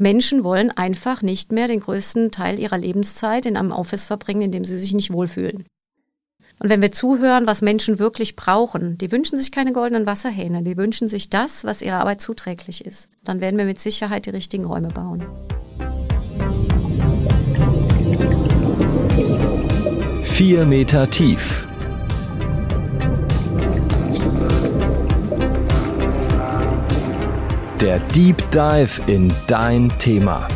Menschen 0.00 0.44
wollen 0.44 0.70
einfach 0.70 1.22
nicht 1.22 1.52
mehr 1.52 1.68
den 1.68 1.80
größten 1.80 2.30
Teil 2.30 2.58
ihrer 2.58 2.78
Lebenszeit 2.78 3.46
in 3.46 3.56
einem 3.56 3.72
Office 3.72 4.04
verbringen, 4.04 4.42
in 4.42 4.52
dem 4.52 4.64
sie 4.64 4.78
sich 4.78 4.94
nicht 4.94 5.12
wohlfühlen. 5.12 5.64
Und 6.60 6.70
wenn 6.70 6.82
wir 6.82 6.90
zuhören, 6.90 7.46
was 7.46 7.62
Menschen 7.62 8.00
wirklich 8.00 8.34
brauchen, 8.34 8.98
die 8.98 9.12
wünschen 9.12 9.38
sich 9.38 9.52
keine 9.52 9.72
goldenen 9.72 10.06
Wasserhähne, 10.06 10.62
die 10.62 10.76
wünschen 10.76 11.08
sich 11.08 11.30
das, 11.30 11.64
was 11.64 11.82
ihrer 11.82 12.00
Arbeit 12.00 12.20
zuträglich 12.20 12.84
ist. 12.84 13.08
Dann 13.24 13.40
werden 13.40 13.58
wir 13.58 13.64
mit 13.64 13.78
Sicherheit 13.78 14.26
die 14.26 14.30
richtigen 14.30 14.64
Räume 14.64 14.88
bauen. 14.88 15.24
Vier 20.24 20.66
Meter 20.66 21.08
tief. 21.10 21.67
Der 27.80 28.00
Deep 28.00 28.50
Dive 28.50 29.00
in 29.06 29.32
dein 29.46 29.96
Thema. 30.00 30.48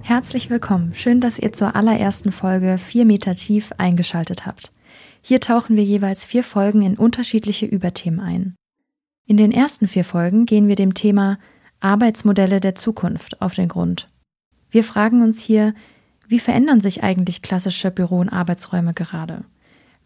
Herzlich 0.00 0.48
willkommen. 0.48 0.94
Schön, 0.94 1.20
dass 1.20 1.40
ihr 1.40 1.52
zur 1.52 1.74
allerersten 1.74 2.30
Folge 2.30 2.78
4 2.78 3.04
Meter 3.04 3.34
tief 3.34 3.72
eingeschaltet 3.78 4.46
habt. 4.46 4.70
Hier 5.22 5.40
tauchen 5.40 5.74
wir 5.74 5.82
jeweils 5.82 6.24
vier 6.24 6.44
Folgen 6.44 6.82
in 6.82 6.96
unterschiedliche 6.96 7.66
Überthemen 7.66 8.20
ein. 8.20 8.54
In 9.26 9.36
den 9.38 9.50
ersten 9.50 9.88
vier 9.88 10.04
Folgen 10.04 10.46
gehen 10.46 10.68
wir 10.68 10.76
dem 10.76 10.94
Thema 10.94 11.40
Arbeitsmodelle 11.80 12.60
der 12.60 12.76
Zukunft 12.76 13.42
auf 13.42 13.54
den 13.54 13.66
Grund. 13.66 14.06
Wir 14.70 14.84
fragen 14.84 15.20
uns 15.20 15.40
hier, 15.40 15.74
wie 16.28 16.38
verändern 16.38 16.80
sich 16.80 17.02
eigentlich 17.02 17.42
klassische 17.42 17.90
Büro- 17.90 18.20
und 18.20 18.28
Arbeitsräume 18.28 18.94
gerade? 18.94 19.42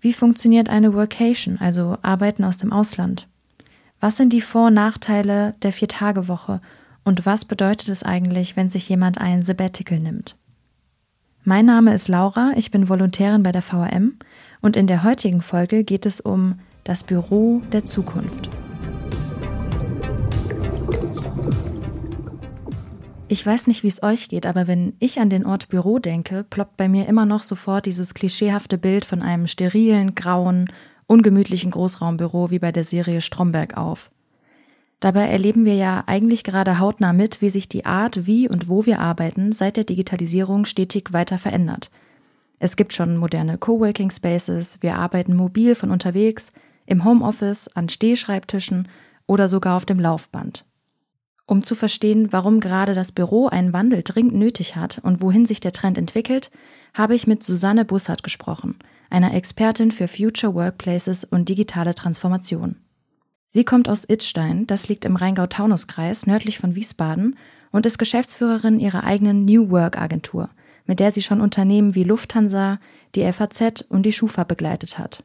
Wie 0.01 0.15
funktioniert 0.15 0.71
eine 0.71 0.95
Workation, 0.95 1.59
also 1.59 1.99
Arbeiten 2.01 2.45
aus 2.45 2.57
dem 2.57 2.73
Ausland? 2.73 3.29
Was 4.03 4.17
sind 4.17 4.33
die 4.33 4.41
Vor- 4.41 4.69
und 4.69 4.75
Nachteile 4.75 5.55
der 5.61 5.75
Vier-Tage-Woche 5.75 6.63
und 7.05 7.27
was 7.27 7.45
bedeutet 7.45 7.89
es 7.89 8.03
eigentlich, 8.03 8.57
wenn 8.57 8.71
sich 8.71 8.89
jemand 8.89 9.19
ein 9.19 9.43
Sabbatical 9.43 10.01
nimmt? 10.01 10.37
Mein 11.45 11.67
Name 11.67 11.95
ist 11.95 12.09
Laura, 12.09 12.53
ich 12.57 12.71
bin 12.71 12.89
Volontärin 12.89 13.43
bei 13.43 13.53
der 13.53 13.61
VRM 13.61 14.15
und 14.63 14.77
in 14.77 14.87
der 14.87 15.05
heutigen 15.05 15.43
Folge 15.43 15.85
geht 15.85 16.07
es 16.07 16.19
um 16.19 16.61
das 16.83 17.05
Büro 17.05 17.61
der 17.73 17.85
Zukunft. 17.85 18.49
Ich 23.29 23.45
weiß 23.45 23.67
nicht, 23.67 23.83
wie 23.83 23.89
es 23.89 24.03
euch 24.03 24.31
geht, 24.31 24.47
aber 24.47 24.67
wenn 24.67 24.95
ich 24.99 25.21
an 25.21 25.29
den 25.29 25.45
Ort 25.45 25.69
Büro 25.69 25.99
denke, 25.99 26.45
ploppt 26.49 26.79
bei 26.79 26.89
mir 26.89 27.07
immer 27.07 27.27
noch 27.27 27.43
sofort 27.43 27.85
dieses 27.85 28.15
klischeehafte 28.15 28.79
Bild 28.79 29.05
von 29.05 29.21
einem 29.21 29.47
sterilen, 29.47 30.15
grauen, 30.15 30.71
ungemütlichen 31.11 31.73
Großraumbüro 31.73 32.51
wie 32.51 32.61
bei 32.61 32.71
der 32.71 32.85
Serie 32.85 33.21
Stromberg 33.21 33.77
auf. 33.77 34.11
Dabei 35.01 35.27
erleben 35.27 35.65
wir 35.65 35.75
ja 35.75 36.05
eigentlich 36.07 36.45
gerade 36.45 36.79
hautnah 36.79 37.13
mit, 37.13 37.43
wie 37.43 37.51
sich 37.51 37.69
die 37.69 37.85
Art, 37.85 38.27
wie 38.27 38.49
und 38.49 38.69
wo 38.69 38.87
wir 38.87 39.01
arbeiten, 39.01 39.53
seit 39.53 39.77
der 39.77 39.85
Digitalisierung 39.85 40.67
stetig 40.67 41.13
weiter 41.13 41.39
verändert. 41.39 41.91
Es 42.61 42.77
gibt 42.77 42.93
schon 42.93 43.17
moderne 43.17 43.59
Coworking 43.59 44.11
Spaces, 44.11 44.83
wir 44.83 44.97
arbeiten 44.97 45.35
mobil 45.35 45.75
von 45.75 45.91
unterwegs, 45.91 46.53
im 46.87 47.05
Homeoffice, 47.05 47.69
an 47.69 47.89
Stehschreibtischen 47.89 48.87
oder 49.27 49.49
sogar 49.49 49.77
auf 49.77 49.87
dem 49.87 49.99
Laufband. 49.99 50.65
Um 51.47 51.65
zu 51.65 51.75
verstehen, 51.75 52.29
warum 52.31 52.61
gerade 52.61 52.95
das 52.95 53.11
Büro 53.11 53.49
einen 53.49 53.73
Wandel 53.73 54.03
dringend 54.05 54.35
nötig 54.35 54.77
hat 54.77 55.01
und 55.03 55.21
wohin 55.23 55.47
sich 55.47 55.59
der 55.59 55.73
Trend 55.73 55.99
entwickelt, 55.99 56.53
habe 56.95 57.15
ich 57.15 57.27
mit 57.27 57.43
Susanne 57.43 57.85
Bussard 57.85 58.23
gesprochen, 58.23 58.79
einer 59.11 59.35
Expertin 59.35 59.93
für 59.93 60.09
Future 60.09 60.55
Workplaces 60.55 61.25
und 61.25 61.49
digitale 61.49 61.95
Transformation. 61.95 62.77
Sie 63.49 63.65
kommt 63.65 63.89
aus 63.89 64.09
Itzstein, 64.09 64.67
das 64.67 64.89
liegt 64.89 65.05
im 65.05 65.17
Rheingau-Taunus-Kreis 65.17 66.27
nördlich 66.27 66.59
von 66.59 66.77
Wiesbaden 66.77 67.37
und 67.73 67.87
ist 67.87 67.99
Geschäftsführerin 67.99 68.79
ihrer 68.79 69.05
eigenen 69.05 69.45
New 69.45 69.71
Work 69.71 69.99
Agentur, 69.99 70.51
mit 70.87 71.01
der 71.01 71.13
sie 71.13 71.23
schon 71.23 71.41
Unternehmen 71.41 71.95
wie 71.95 72.05
Lufthansa, 72.05 72.79
die 73.15 73.31
FAZ 73.33 73.85
und 73.89 74.05
die 74.05 74.13
Schufa 74.13 74.45
begleitet 74.45 74.99
hat. 74.99 75.25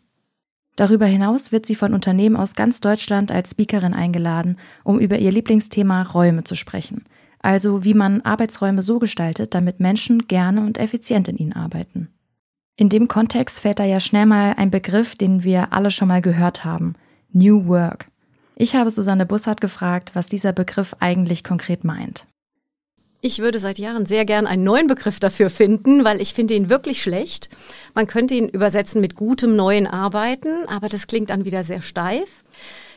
Darüber 0.75 1.06
hinaus 1.06 1.52
wird 1.52 1.66
sie 1.66 1.75
von 1.75 1.94
Unternehmen 1.94 2.36
aus 2.36 2.56
ganz 2.56 2.81
Deutschland 2.81 3.31
als 3.31 3.52
Speakerin 3.52 3.94
eingeladen, 3.94 4.58
um 4.84 5.00
über 5.00 5.18
ihr 5.18 5.31
Lieblingsthema 5.31 6.02
Räume 6.02 6.44
zu 6.44 6.56
sprechen, 6.56 7.06
also 7.45 7.83
wie 7.83 7.94
man 7.94 8.22
Arbeitsräume 8.22 8.81
so 8.81 8.97
gestaltet, 9.00 9.53
damit 9.53 9.79
Menschen 9.79 10.28
gerne 10.28 10.61
und 10.61 10.79
effizient 10.79 11.28
in 11.28 11.38
ihnen 11.38 11.53
arbeiten. 11.53 12.09
In 12.75 12.89
dem 12.89 13.07
Kontext 13.07 13.59
fällt 13.59 13.79
da 13.79 13.85
ja 13.85 14.00
schnell 14.00 14.25
mal 14.25 14.56
ein 14.57 14.72
Begriff, 14.72 15.16
den 15.16 15.44
wir 15.44 15.72
alle 15.72 15.91
schon 15.91 16.07
mal 16.07 16.22
gehört 16.22 16.66
haben. 16.66 16.95
New 17.31 17.67
Work. 17.67 18.07
Ich 18.56 18.75
habe 18.75 18.89
Susanne 18.89 19.25
Bussard 19.25 19.61
gefragt, 19.61 20.11
was 20.13 20.28
dieser 20.28 20.53
Begriff 20.53 20.95
eigentlich 21.00 21.44
konkret 21.44 21.83
meint. 21.83 22.25
Ich 23.22 23.39
würde 23.39 23.59
seit 23.59 23.79
Jahren 23.79 24.06
sehr 24.06 24.25
gern 24.25 24.47
einen 24.47 24.63
neuen 24.63 24.88
Begriff 24.88 25.19
dafür 25.19 25.50
finden, 25.50 26.03
weil 26.03 26.22
ich 26.22 26.33
finde 26.33 26.53
ihn 26.53 26.69
wirklich 26.69 27.01
schlecht. 27.01 27.50
Man 27.94 28.07
könnte 28.07 28.35
ihn 28.35 28.50
übersetzen 28.50 29.01
mit 29.01 29.16
gutem 29.16 29.56
neuen 29.56 29.88
Arbeiten, 29.88 30.67
aber 30.67 30.89
das 30.89 31.07
klingt 31.07 31.29
dann 31.29 31.45
wieder 31.45 31.63
sehr 31.63 31.81
steif. 31.81 32.44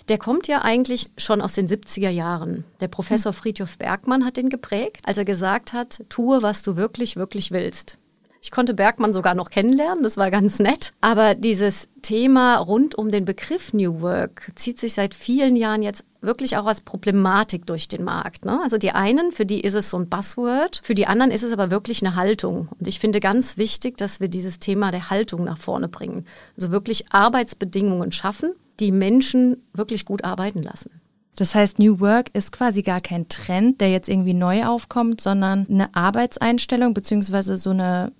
Der 0.08 0.16
kommt 0.16 0.48
ja 0.48 0.62
eigentlich 0.62 1.10
schon 1.18 1.42
aus 1.42 1.52
den 1.52 1.68
70er 1.68 2.08
Jahren. 2.08 2.64
Der 2.80 2.88
Professor 2.88 3.34
Friedhof 3.34 3.76
Bergmann 3.76 4.24
hat 4.24 4.38
den 4.38 4.48
geprägt, 4.48 5.02
als 5.04 5.18
er 5.18 5.26
gesagt 5.26 5.74
hat, 5.74 6.02
tue, 6.08 6.42
was 6.42 6.62
du 6.62 6.76
wirklich, 6.76 7.16
wirklich 7.16 7.50
willst. 7.50 7.98
Ich 8.40 8.50
konnte 8.50 8.72
Bergmann 8.72 9.12
sogar 9.12 9.34
noch 9.34 9.50
kennenlernen, 9.50 10.04
das 10.04 10.16
war 10.16 10.30
ganz 10.30 10.60
nett. 10.60 10.94
Aber 11.00 11.34
dieses 11.34 11.88
Thema 12.00 12.56
rund 12.56 12.94
um 12.94 13.10
den 13.10 13.24
Begriff 13.24 13.74
New 13.74 14.00
Work 14.00 14.52
zieht 14.54 14.80
sich 14.80 14.94
seit 14.94 15.14
vielen 15.14 15.56
Jahren 15.56 15.82
jetzt 15.82 16.04
wirklich 16.20 16.56
auch 16.56 16.66
als 16.66 16.80
Problematik 16.80 17.66
durch 17.66 17.88
den 17.88 18.04
Markt. 18.04 18.44
Ne? 18.44 18.60
Also 18.62 18.78
die 18.78 18.92
einen, 18.92 19.32
für 19.32 19.44
die 19.44 19.60
ist 19.60 19.74
es 19.74 19.90
so 19.90 19.98
ein 19.98 20.08
Buzzword, 20.08 20.80
für 20.82 20.94
die 20.94 21.06
anderen 21.06 21.32
ist 21.32 21.42
es 21.42 21.52
aber 21.52 21.70
wirklich 21.70 22.00
eine 22.02 22.14
Haltung. 22.14 22.68
Und 22.78 22.86
ich 22.86 23.00
finde 23.00 23.20
ganz 23.20 23.58
wichtig, 23.58 23.98
dass 23.98 24.20
wir 24.20 24.28
dieses 24.28 24.58
Thema 24.60 24.92
der 24.92 25.10
Haltung 25.10 25.44
nach 25.44 25.58
vorne 25.58 25.88
bringen. 25.88 26.24
Also 26.56 26.72
wirklich 26.72 27.12
Arbeitsbedingungen 27.12 28.12
schaffen, 28.12 28.54
die 28.80 28.92
Menschen 28.92 29.64
wirklich 29.72 30.04
gut 30.04 30.24
arbeiten 30.24 30.62
lassen. 30.62 31.00
Das 31.38 31.54
heißt, 31.54 31.78
New 31.78 32.00
Work 32.00 32.30
ist 32.32 32.50
quasi 32.50 32.82
gar 32.82 33.00
kein 33.00 33.28
Trend, 33.28 33.80
der 33.80 33.92
jetzt 33.92 34.08
irgendwie 34.08 34.34
neu 34.34 34.64
aufkommt, 34.64 35.20
sondern 35.20 35.66
eine 35.70 35.94
Arbeitseinstellung 35.94 36.94
beziehungsweise 36.94 37.56
so 37.56 37.72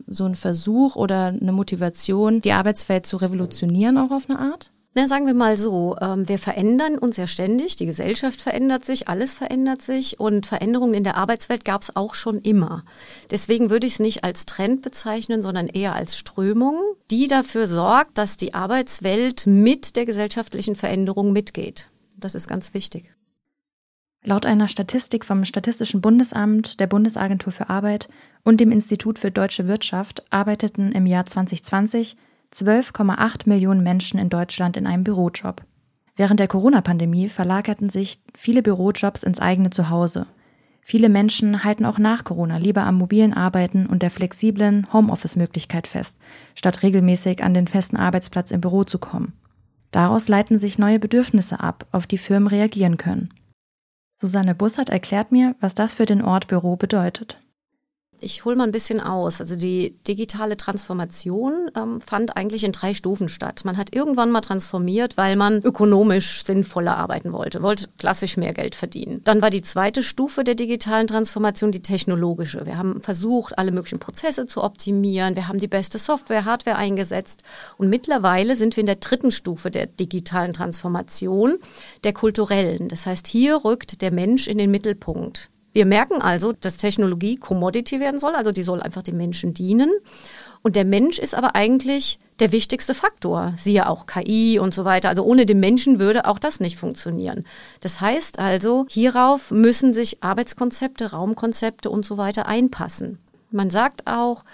so 0.07 0.25
ein 0.25 0.37
Versuch 0.37 0.95
oder 0.95 1.27
eine 1.27 1.51
Motivation, 1.51 2.41
die 2.41 2.53
Arbeitswelt 2.53 3.07
zu 3.07 3.17
revolutionieren 3.17 3.99
auch 3.99 4.13
auf 4.13 4.31
eine 4.31 4.39
Art? 4.39 4.71
Na, 5.01 5.07
sagen 5.07 5.29
wir 5.29 5.35
mal 5.35 5.57
so, 5.57 5.97
ähm, 6.01 6.29
wir 6.29 6.41
verändern 6.41 6.99
uns 6.99 7.19
ja 7.19 7.29
ständig, 7.29 7.77
die 7.77 7.87
Gesellschaft 7.87 8.41
verändert 8.41 8.85
sich, 8.85 9.07
alles 9.07 9.33
verändert 9.33 9.81
sich 9.81 10.19
und 10.19 10.45
Veränderungen 10.45 10.95
in 10.95 11.05
der 11.05 11.17
Arbeitswelt 11.17 11.65
gab 11.65 11.83
es 11.83 11.95
auch 11.95 12.15
schon 12.15 12.41
immer. 12.41 12.85
Deswegen 13.31 13.71
würde 13.71 13.87
ich 13.87 13.93
es 13.93 13.99
nicht 14.01 14.25
als 14.25 14.45
Trend 14.45 14.83
bezeichnen, 14.83 15.41
sondern 15.41 15.69
eher 15.69 15.95
als 15.95 16.19
Strömung, 16.19 16.81
die 17.13 17.29
dafür 17.29 17.69
sorgt, 17.69 18.19
dass 18.19 18.39
die 18.39 18.55
Arbeitswelt 18.55 19.47
mit 19.47 19.95
der 19.95 20.05
gesellschaftlichen 20.05 20.75
Veränderung 20.75 21.31
mitgeht. 21.31 21.91
Das 22.17 22.35
ist 22.35 22.49
ganz 22.49 22.75
wichtig. 22.75 23.15
Laut 24.25 24.47
einer 24.47 24.67
Statistik 24.67 25.25
vom 25.25 25.45
Statistischen 25.45 26.01
Bundesamt, 26.01 26.81
der 26.81 26.89
Bundesagentur 26.89 27.53
für 27.53 27.69
Arbeit 27.69 28.09
und 28.43 28.59
dem 28.59 28.73
Institut 28.73 29.21
für 29.21 29.31
deutsche 29.31 29.69
Wirtschaft 29.69 30.25
arbeiteten 30.33 30.91
im 30.91 31.07
Jahr 31.07 31.25
2020 31.25 32.17
12,8 32.55 33.49
Millionen 33.49 33.83
Menschen 33.83 34.19
in 34.19 34.29
Deutschland 34.29 34.77
in 34.77 34.87
einem 34.87 35.05
Bürojob. 35.05 35.63
Während 36.17 36.41
der 36.41 36.49
Corona-Pandemie 36.49 37.29
verlagerten 37.29 37.89
sich 37.89 38.19
viele 38.35 38.63
Bürojobs 38.63 39.23
ins 39.23 39.39
eigene 39.39 39.71
Zuhause. 39.71 40.27
Viele 40.81 41.09
Menschen 41.09 41.65
halten 41.65 41.85
auch 41.85 41.99
nach 41.99 42.25
Corona 42.25 42.57
lieber 42.57 42.83
am 42.83 42.97
mobilen 42.97 43.35
Arbeiten 43.35 43.87
und 43.87 44.03
der 44.03 44.11
flexiblen 44.11 44.91
Homeoffice-Möglichkeit 44.93 45.87
fest, 45.87 46.17
statt 46.55 46.83
regelmäßig 46.83 47.45
an 47.45 47.55
den 47.55 47.69
festen 47.69 47.97
Arbeitsplatz 47.97 48.51
im 48.51 48.61
Büro 48.61 48.85
zu 48.85 48.99
kommen. 48.99 49.35
Daraus 49.91 50.29
leiten 50.29 50.59
sich 50.59 50.79
neue 50.79 50.99
Bedürfnisse 50.99 51.61
ab, 51.61 51.87
auf 51.93 52.07
die 52.07 52.19
Firmen 52.19 52.49
reagieren 52.49 52.97
können. 52.97 53.33
Susanne 54.15 54.55
Bussert 54.55 54.89
erklärt 54.89 55.31
mir, 55.31 55.55
was 55.61 55.75
das 55.75 55.95
für 55.95 56.07
den 56.07 56.23
Ort 56.23 56.49
Büro 56.49 56.77
bedeutet. 56.77 57.41
Ich 58.21 58.45
hole 58.45 58.57
mal 58.57 58.65
ein 58.65 58.73
bisschen 58.73 59.01
aus. 59.01 59.41
Also 59.41 59.55
die 59.55 59.95
digitale 60.07 60.57
Transformation 60.57 61.71
ähm, 61.77 62.01
fand 62.01 62.37
eigentlich 62.37 62.65
in 62.65 62.73
drei 62.73 62.93
Stufen 62.93 63.29
statt. 63.29 63.65
Man 63.65 63.77
hat 63.77 63.95
irgendwann 63.95 64.31
mal 64.31 64.41
transformiert, 64.41 65.17
weil 65.17 65.37
man 65.37 65.63
ökonomisch 65.63 66.45
sinnvoller 66.45 66.97
arbeiten 66.97 67.33
wollte, 67.33 67.63
wollte 67.63 67.87
klassisch 67.99 68.37
mehr 68.37 68.53
Geld 68.53 68.75
verdienen. 68.75 69.21
Dann 69.25 69.41
war 69.41 69.51
die 69.51 69.63
zweite 69.63 70.03
Stufe 70.03 70.43
der 70.43 70.57
digitalen 70.57 71.07
Transformation 71.07 71.71
die 71.71 71.83
technologische. 71.83 72.67
Wir 72.67 72.77
haben 72.77 73.01
versucht, 73.03 73.57
alle 73.57 73.71
möglichen 73.71 74.01
Prozesse 74.01 74.47
zu 74.47 74.65
optimieren. 74.65 75.37
Wir 75.37 75.47
haben 75.47 75.59
die 75.59 75.69
beste 75.69 75.99
Software, 75.99 76.45
Hardware 76.45 76.77
eingesetzt. 76.77 77.43
Und 77.77 77.89
mittlerweile 77.89 78.57
sind 78.57 78.77
wir 78.77 78.81
in 78.81 78.87
der 78.87 78.97
dritten 78.97 79.31
Stufe 79.31 79.71
der 79.71 79.87
digitalen 79.87 80.53
Transformation, 80.53 81.59
der 82.03 82.13
kulturellen. 82.13 82.89
Das 82.89 83.07
heißt, 83.07 83.29
hier 83.29 83.65
rückt 83.65 84.03
der 84.03 84.13
Mensch 84.13 84.49
in 84.49 84.59
den 84.59 84.71
Mittelpunkt. 84.71 85.51
Wir 85.79 85.87
merken 85.87 86.21
also, 86.21 86.53
dass 86.53 86.77
Technologie 86.77 87.37
Commodity 87.37 88.01
werden 88.01 88.19
soll, 88.19 88.35
also 88.35 88.51
die 88.51 88.65
soll 88.65 88.83
einfach 88.83 89.05
den 89.05 89.17
Menschen 89.17 89.55
dienen. 89.55 89.93
Und 90.61 90.75
der 90.75 90.85
Mensch 90.85 91.21
ist 91.21 91.37
aber 91.37 91.55
eigentlich 91.55 92.19
der 92.41 92.51
wichtigste 92.51 92.95
Faktor. 92.95 93.55
Siehe 93.57 93.89
auch 93.89 94.07
KI 94.07 94.59
und 94.59 94.75
so 94.75 94.85
weiter. 94.85 95.09
Also 95.09 95.23
ohne 95.23 95.47
den 95.47 95.61
Menschen 95.61 96.01
würde 96.01 96.25
auch 96.25 96.41
das 96.41 96.59
nicht 96.59 96.77
funktionieren. 96.77 97.45
Das 97.81 98.01
heißt 98.01 98.41
also, 98.41 98.87
hierauf 98.91 99.53
müssen 99.53 99.95
sich 99.95 100.21
Arbeitskonzepte, 100.21 101.13
Raumkonzepte 101.13 101.91
und 101.91 102.05
so 102.05 102.19
weiter 102.19 102.47
einpassen. 102.47 103.21
Man 103.53 103.71
sagt 103.71 104.09
auch, 104.09 104.45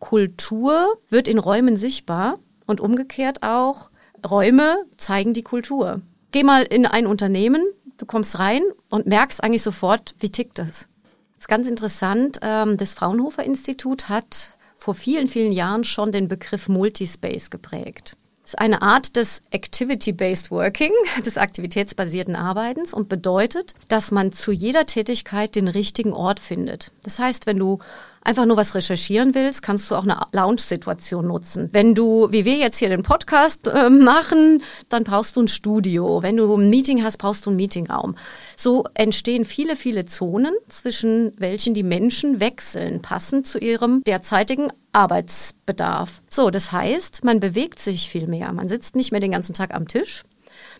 Kultur 0.00 0.98
wird 1.08 1.28
in 1.28 1.38
Räumen 1.38 1.78
sichtbar 1.78 2.38
und 2.66 2.82
umgekehrt 2.82 3.42
auch, 3.42 3.88
Räume 4.22 4.84
zeigen 4.98 5.32
die 5.32 5.44
Kultur. 5.44 6.02
Geh 6.30 6.42
mal 6.42 6.64
in 6.64 6.84
ein 6.84 7.06
Unternehmen, 7.06 7.64
du 7.96 8.06
kommst 8.06 8.38
rein 8.38 8.62
und 8.90 9.06
merkst 9.06 9.42
eigentlich 9.42 9.62
sofort, 9.62 10.14
wie 10.18 10.30
tickt 10.30 10.58
das. 10.58 10.88
Das 11.36 11.40
ist 11.40 11.48
ganz 11.48 11.68
interessant. 11.68 12.40
Ähm, 12.42 12.76
das 12.76 12.94
Fraunhofer 12.94 13.44
Institut 13.44 14.08
hat 14.08 14.56
vor 14.76 14.94
vielen, 14.94 15.28
vielen 15.28 15.52
Jahren 15.52 15.84
schon 15.84 16.12
den 16.12 16.28
Begriff 16.28 16.68
Multispace 16.68 17.50
geprägt. 17.50 18.16
Das 18.42 18.52
ist 18.52 18.58
eine 18.58 18.82
Art 18.82 19.16
des 19.16 19.42
Activity-Based 19.52 20.50
Working, 20.50 20.92
des 21.24 21.38
aktivitätsbasierten 21.38 22.36
Arbeitens 22.36 22.92
und 22.92 23.08
bedeutet, 23.08 23.74
dass 23.88 24.10
man 24.10 24.32
zu 24.32 24.52
jeder 24.52 24.84
Tätigkeit 24.84 25.54
den 25.54 25.68
richtigen 25.68 26.12
Ort 26.12 26.40
findet. 26.40 26.92
Das 27.02 27.18
heißt, 27.18 27.46
wenn 27.46 27.58
du 27.58 27.78
einfach 28.24 28.46
nur 28.46 28.56
was 28.56 28.74
recherchieren 28.74 29.34
willst, 29.34 29.62
kannst 29.62 29.90
du 29.90 29.94
auch 29.94 30.02
eine 30.02 30.18
Lounge-Situation 30.32 31.26
nutzen. 31.26 31.68
Wenn 31.72 31.94
du, 31.94 32.28
wie 32.30 32.44
wir 32.44 32.56
jetzt 32.56 32.78
hier 32.78 32.88
den 32.88 33.02
Podcast 33.02 33.68
äh, 33.68 33.90
machen, 33.90 34.62
dann 34.88 35.04
brauchst 35.04 35.36
du 35.36 35.42
ein 35.42 35.48
Studio. 35.48 36.22
Wenn 36.22 36.38
du 36.38 36.52
ein 36.56 36.70
Meeting 36.70 37.04
hast, 37.04 37.18
brauchst 37.18 37.46
du 37.46 37.50
einen 37.50 37.56
Meetingraum. 37.56 38.16
So 38.56 38.84
entstehen 38.94 39.44
viele, 39.44 39.76
viele 39.76 40.06
Zonen, 40.06 40.54
zwischen 40.68 41.32
welchen 41.36 41.74
die 41.74 41.82
Menschen 41.82 42.40
wechseln, 42.40 43.02
passend 43.02 43.46
zu 43.46 43.58
ihrem 43.58 44.02
derzeitigen 44.04 44.72
Arbeitsbedarf. 44.92 46.22
So, 46.28 46.50
das 46.50 46.72
heißt, 46.72 47.24
man 47.24 47.40
bewegt 47.40 47.78
sich 47.78 48.08
viel 48.08 48.26
mehr. 48.26 48.52
Man 48.52 48.68
sitzt 48.68 48.96
nicht 48.96 49.12
mehr 49.12 49.20
den 49.20 49.32
ganzen 49.32 49.54
Tag 49.54 49.74
am 49.74 49.88
Tisch, 49.88 50.22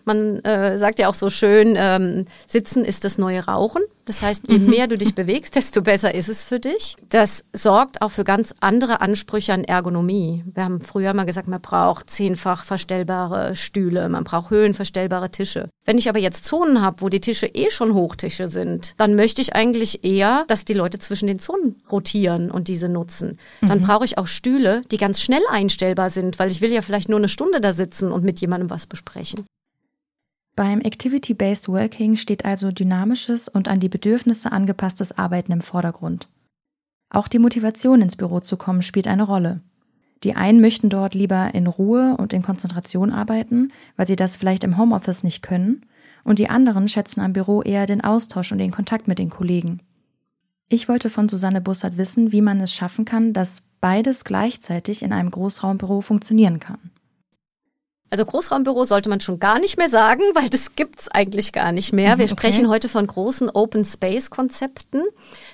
man 0.05 0.39
äh, 0.41 0.79
sagt 0.79 0.99
ja 0.99 1.09
auch 1.09 1.15
so 1.15 1.31
schön, 1.31 1.77
ähm, 1.79 2.27
Sitzen 2.47 2.85
ist 2.85 3.05
das 3.05 3.19
neue 3.19 3.45
Rauchen. 3.45 3.83
Das 4.05 4.21
heißt, 4.21 4.51
je 4.51 4.59
mhm. 4.59 4.69
mehr 4.69 4.87
du 4.87 4.99
dich 4.99 5.15
bewegst, 5.15 5.57
desto 5.57 5.81
besser 5.81 6.15
ist 6.15 6.29
es 6.29 6.45
für 6.45 6.61
dich. 6.61 6.97
Das 7.09 7.45
sorgt 7.53 8.03
auch 8.03 8.11
für 8.11 8.25
ganz 8.25 8.55
andere 8.61 9.01
Ansprüche 9.01 9.55
an 9.55 9.65
Ergonomie. 9.65 10.45
Wir 10.53 10.65
haben 10.65 10.81
früher 10.83 11.15
mal 11.15 11.25
gesagt, 11.25 11.49
man 11.49 11.61
braucht 11.61 12.11
zehnfach 12.11 12.65
verstellbare 12.65 13.57
Stühle, 13.57 14.09
man 14.11 14.25
braucht 14.25 14.51
höhenverstellbare 14.51 15.31
Tische. 15.31 15.71
Wenn 15.87 15.99
ich 15.99 16.09
aber 16.09 16.19
jetzt 16.19 16.45
Zonen 16.45 16.83
habe, 16.83 17.01
wo 17.01 17.09
die 17.09 17.21
Tische 17.21 17.47
eh 17.47 17.71
schon 17.71 17.95
Hochtische 17.95 18.49
sind, 18.49 18.95
dann 18.99 19.15
möchte 19.15 19.41
ich 19.41 19.55
eigentlich 19.55 20.05
eher, 20.05 20.45
dass 20.49 20.67
die 20.67 20.75
Leute 20.75 20.99
zwischen 20.99 21.27
den 21.27 21.39
Zonen 21.39 21.83
rotieren 21.91 22.51
und 22.51 22.69
diese 22.69 22.89
nutzen. 22.91 23.39
Dann 23.63 23.81
mhm. 23.81 23.85
brauche 23.85 24.05
ich 24.05 24.19
auch 24.19 24.27
Stühle, 24.27 24.83
die 24.91 24.99
ganz 24.99 25.21
schnell 25.23 25.43
einstellbar 25.51 26.11
sind, 26.11 26.39
weil 26.39 26.51
ich 26.51 26.61
will 26.61 26.73
ja 26.73 26.83
vielleicht 26.83 27.09
nur 27.09 27.19
eine 27.19 27.29
Stunde 27.29 27.61
da 27.61 27.73
sitzen 27.73 28.13
und 28.13 28.25
mit 28.25 28.41
jemandem 28.41 28.69
was 28.69 28.87
besprechen. 28.87 29.47
Beim 30.57 30.81
Activity-Based 30.81 31.69
Working 31.69 32.15
steht 32.15 32.45
also 32.45 32.71
dynamisches 32.71 33.49
und 33.49 33.67
an 33.67 33.81
die 33.81 33.89
Bedürfnisse 33.89 34.53
angepasstes 34.53 35.19
Arbeiten 35.19 35.51
im 35.51 35.63
Vordergrund. 35.63 36.29
Auch 37.11 37.27
die 37.27 37.41
Motivation 37.41 38.03
ins 38.03 38.15
Büro 38.15 38.39
zu 38.39 38.57
kommen 38.57 38.83
spielt 38.83 39.09
eine 39.09 39.25
Rolle. 39.25 39.63
Die 40.23 40.37
einen 40.37 40.61
möchten 40.61 40.91
dort 40.91 41.15
lieber 41.15 41.55
in 41.55 41.67
Ruhe 41.67 42.17
und 42.17 42.33
in 42.33 42.43
Konzentration 42.43 43.11
arbeiten, 43.11 43.73
weil 43.97 44.07
sie 44.07 44.17
das 44.17 44.37
vielleicht 44.37 44.65
im 44.65 44.79
Homeoffice 44.79 45.25
nicht 45.25 45.43
können, 45.43 45.87
und 46.23 46.39
die 46.39 46.49
anderen 46.49 46.89
schätzen 46.89 47.21
am 47.21 47.33
Büro 47.33 47.61
eher 47.61 47.87
den 47.87 48.01
Austausch 48.01 48.51
und 48.53 48.59
den 48.59 48.71
Kontakt 48.71 49.09
mit 49.09 49.19
den 49.19 49.31
Kollegen. 49.31 49.81
Ich 50.69 50.89
wollte 50.89 51.11
von 51.11 51.29
Susanne 51.29 51.61
Bussard 51.61 51.99
wissen, 51.99 52.33
wie 52.33 52.41
man 52.41 52.61
es 52.61 52.73
schaffen 52.73 53.05
kann, 53.05 53.33
dass 53.33 53.63
beides 53.81 54.25
gleichzeitig 54.25 55.03
in 55.03 55.13
einem 55.13 55.31
Großraumbüro 55.31 56.01
funktionieren 56.01 56.61
kann. 56.61 56.91
Also 58.15 58.27
Großraumbüro 58.27 58.85
sollte 58.85 59.09
man 59.09 59.21
schon 59.21 59.41
gar 59.41 59.59
nicht 59.59 59.77
mehr 59.77 59.89
sagen, 59.89 60.23
weil 60.35 60.49
das 60.49 60.77
gibt's 60.77 61.09
eigentlich 61.09 61.53
gar 61.53 61.73
nicht 61.73 61.93
mehr. 61.93 62.11
Wir 62.11 62.27
mhm, 62.27 62.33
okay. 62.33 62.47
sprechen 62.47 62.69
heute 62.69 62.89
von 62.89 63.09
großen 63.09 63.51
Open 63.51 63.85
Space 63.85 64.31
Konzepten. 64.31 65.03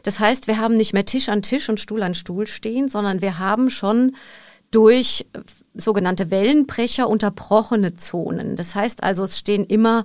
Das 0.03 0.21
heißt, 0.21 0.47
wir 0.47 0.59
haben 0.59 0.77
nicht 0.77 0.93
mehr 0.93 1.07
Tisch 1.07 1.31
an 1.31 1.41
Tisch 1.41 1.71
und 1.71 1.81
Stuhl 1.81 2.03
an 2.03 2.15
Stuhl 2.15 2.47
stehen, 2.47 2.91
sondern 2.91 3.23
wir 3.23 3.39
haben 3.39 3.71
schon 3.71 4.15
durch 4.71 5.25
sogenannte 5.73 6.31
Wellenbrecher 6.31 7.09
unterbrochene 7.09 7.97
Zonen. 7.97 8.57
Das 8.57 8.75
heißt 8.75 9.03
also, 9.05 9.25
es 9.25 9.39
stehen 9.39 9.65
immer 9.65 10.05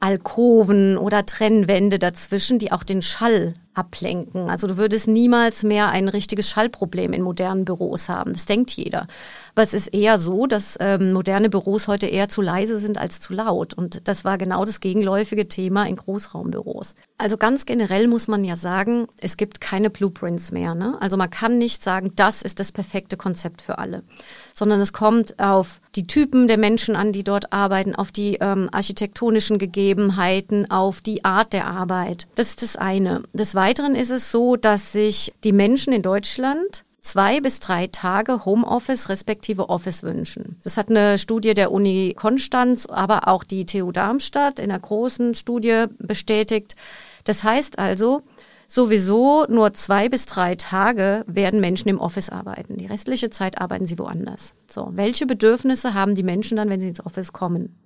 Alkoven 0.00 0.96
oder 0.96 1.26
Trennwände 1.26 1.98
dazwischen, 1.98 2.58
die 2.58 2.72
auch 2.72 2.82
den 2.82 3.02
Schall 3.02 3.56
ablenken. 3.74 4.50
Also 4.50 4.66
du 4.66 4.76
würdest 4.76 5.06
niemals 5.08 5.62
mehr 5.62 5.88
ein 5.90 6.08
richtiges 6.08 6.48
Schallproblem 6.50 7.12
in 7.12 7.22
modernen 7.22 7.64
Büros 7.64 8.08
haben. 8.08 8.32
Das 8.32 8.46
denkt 8.46 8.72
jeder. 8.72 9.06
Aber 9.54 9.62
es 9.62 9.74
ist 9.74 9.88
eher 9.88 10.18
so, 10.18 10.46
dass 10.46 10.76
ähm, 10.80 11.12
moderne 11.12 11.50
Büros 11.50 11.88
heute 11.88 12.06
eher 12.06 12.28
zu 12.28 12.42
leise 12.42 12.78
sind 12.78 12.98
als 12.98 13.20
zu 13.20 13.32
laut. 13.32 13.74
Und 13.74 14.08
das 14.08 14.24
war 14.24 14.38
genau 14.38 14.64
das 14.64 14.80
gegenläufige 14.80 15.48
Thema 15.48 15.86
in 15.86 15.96
Großraumbüros. 15.96 16.94
Also 17.20 17.36
ganz 17.36 17.66
generell 17.66 18.08
muss 18.08 18.28
man 18.28 18.44
ja 18.44 18.56
sagen, 18.56 19.06
es 19.20 19.36
gibt 19.36 19.60
keine 19.60 19.90
Blueprints 19.90 20.52
mehr. 20.52 20.74
Ne? 20.74 20.96
Also 21.00 21.18
man 21.18 21.28
kann 21.28 21.58
nicht 21.58 21.82
sagen, 21.82 22.12
das 22.16 22.40
ist 22.40 22.60
das 22.60 22.72
perfekte 22.72 23.18
Konzept 23.18 23.60
für 23.60 23.76
alle, 23.76 24.02
sondern 24.54 24.80
es 24.80 24.94
kommt 24.94 25.38
auf 25.38 25.82
die 25.96 26.06
Typen 26.06 26.48
der 26.48 26.56
Menschen 26.56 26.96
an, 26.96 27.12
die 27.12 27.22
dort 27.22 27.52
arbeiten, 27.52 27.94
auf 27.94 28.10
die 28.10 28.38
ähm, 28.40 28.70
architektonischen 28.72 29.58
Gegebenheiten, 29.58 30.70
auf 30.70 31.02
die 31.02 31.22
Art 31.22 31.52
der 31.52 31.66
Arbeit. 31.66 32.26
Das 32.36 32.48
ist 32.48 32.62
das 32.62 32.76
eine. 32.76 33.22
Des 33.34 33.54
Weiteren 33.54 33.94
ist 33.94 34.10
es 34.10 34.30
so, 34.30 34.56
dass 34.56 34.92
sich 34.92 35.30
die 35.44 35.52
Menschen 35.52 35.92
in 35.92 36.00
Deutschland 36.00 36.84
zwei 37.02 37.40
bis 37.40 37.60
drei 37.60 37.86
Tage 37.88 38.46
Homeoffice 38.46 39.10
respektive 39.10 39.68
Office 39.68 40.02
wünschen. 40.02 40.56
Das 40.62 40.78
hat 40.78 40.88
eine 40.88 41.18
Studie 41.18 41.52
der 41.52 41.70
Uni 41.70 42.14
Konstanz, 42.16 42.86
aber 42.86 43.28
auch 43.28 43.44
die 43.44 43.66
TU 43.66 43.92
Darmstadt 43.92 44.58
in 44.58 44.70
einer 44.70 44.80
großen 44.80 45.34
Studie 45.34 45.84
bestätigt. 45.98 46.76
Das 47.24 47.44
heißt 47.44 47.78
also, 47.78 48.22
sowieso 48.66 49.46
nur 49.48 49.72
zwei 49.74 50.08
bis 50.08 50.26
drei 50.26 50.54
Tage 50.54 51.24
werden 51.26 51.60
Menschen 51.60 51.88
im 51.88 52.00
Office 52.00 52.28
arbeiten. 52.28 52.76
Die 52.76 52.86
restliche 52.86 53.30
Zeit 53.30 53.60
arbeiten 53.60 53.86
sie 53.86 53.98
woanders. 53.98 54.54
So, 54.70 54.90
welche 54.92 55.26
Bedürfnisse 55.26 55.94
haben 55.94 56.14
die 56.14 56.22
Menschen 56.22 56.56
dann, 56.56 56.70
wenn 56.70 56.80
sie 56.80 56.88
ins 56.88 57.04
Office 57.04 57.32
kommen? 57.32 57.76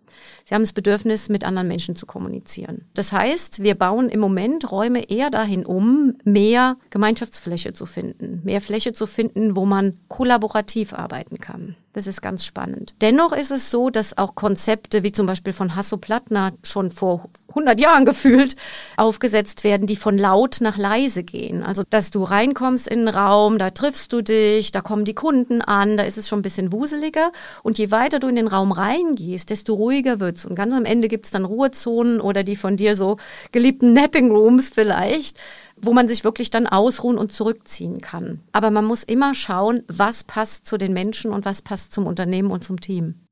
Sie 0.44 0.54
haben 0.54 0.62
das 0.62 0.72
Bedürfnis, 0.72 1.28
mit 1.28 1.44
anderen 1.44 1.68
Menschen 1.68 1.96
zu 1.96 2.06
kommunizieren. 2.06 2.86
Das 2.94 3.12
heißt, 3.12 3.62
wir 3.62 3.74
bauen 3.74 4.08
im 4.08 4.20
Moment 4.20 4.70
Räume 4.70 5.08
eher 5.10 5.30
dahin 5.30 5.64
um, 5.64 6.16
mehr 6.24 6.76
Gemeinschaftsfläche 6.90 7.72
zu 7.72 7.86
finden, 7.86 8.40
mehr 8.44 8.60
Fläche 8.60 8.92
zu 8.92 9.06
finden, 9.06 9.56
wo 9.56 9.64
man 9.64 9.98
kollaborativ 10.08 10.92
arbeiten 10.92 11.38
kann. 11.38 11.76
Das 11.92 12.06
ist 12.06 12.22
ganz 12.22 12.44
spannend. 12.44 12.94
Dennoch 13.00 13.32
ist 13.32 13.52
es 13.52 13.70
so, 13.70 13.88
dass 13.88 14.18
auch 14.18 14.34
Konzepte 14.34 15.04
wie 15.04 15.12
zum 15.12 15.26
Beispiel 15.26 15.52
von 15.52 15.76
Hasso 15.76 15.96
Plattner 15.96 16.52
schon 16.62 16.90
vor 16.90 17.28
100 17.54 17.80
Jahren 17.80 18.04
gefühlt 18.04 18.56
aufgesetzt 18.96 19.64
werden, 19.64 19.86
die 19.86 19.96
von 19.96 20.18
laut 20.18 20.58
nach 20.60 20.76
leise 20.76 21.22
gehen. 21.22 21.62
Also, 21.62 21.82
dass 21.88 22.10
du 22.10 22.22
reinkommst 22.24 22.88
in 22.88 23.06
den 23.06 23.08
Raum, 23.08 23.58
da 23.58 23.70
triffst 23.70 24.12
du 24.12 24.22
dich, 24.22 24.72
da 24.72 24.80
kommen 24.80 25.04
die 25.04 25.14
Kunden 25.14 25.62
an, 25.62 25.96
da 25.96 26.04
ist 26.04 26.18
es 26.18 26.28
schon 26.28 26.40
ein 26.40 26.42
bisschen 26.42 26.72
wuseliger. 26.72 27.32
Und 27.62 27.78
je 27.78 27.90
weiter 27.90 28.18
du 28.18 28.28
in 28.28 28.36
den 28.36 28.48
Raum 28.48 28.72
reingehst, 28.72 29.50
desto 29.50 29.74
ruhiger 29.74 30.20
wird's. 30.20 30.44
Und 30.44 30.54
ganz 30.54 30.74
am 30.74 30.84
Ende 30.84 31.08
gibt's 31.08 31.30
dann 31.30 31.44
Ruhezonen 31.44 32.20
oder 32.20 32.42
die 32.42 32.56
von 32.56 32.76
dir 32.76 32.96
so 32.96 33.16
geliebten 33.52 33.92
Napping 33.92 34.30
Rooms 34.30 34.70
vielleicht 34.74 35.38
wo 35.76 35.92
man 35.92 36.08
sich 36.08 36.24
wirklich 36.24 36.50
dann 36.50 36.66
ausruhen 36.66 37.18
und 37.18 37.32
zurückziehen 37.32 38.00
kann. 38.00 38.40
Aber 38.52 38.70
man 38.70 38.84
muss 38.84 39.02
immer 39.04 39.34
schauen, 39.34 39.82
was 39.88 40.24
passt 40.24 40.66
zu 40.66 40.78
den 40.78 40.92
Menschen 40.92 41.32
und 41.32 41.44
was 41.44 41.62
passt 41.62 41.92
zum 41.92 42.06
Unternehmen 42.06 42.50
und 42.50 42.64
zum 42.64 42.80
Team. 42.80 43.23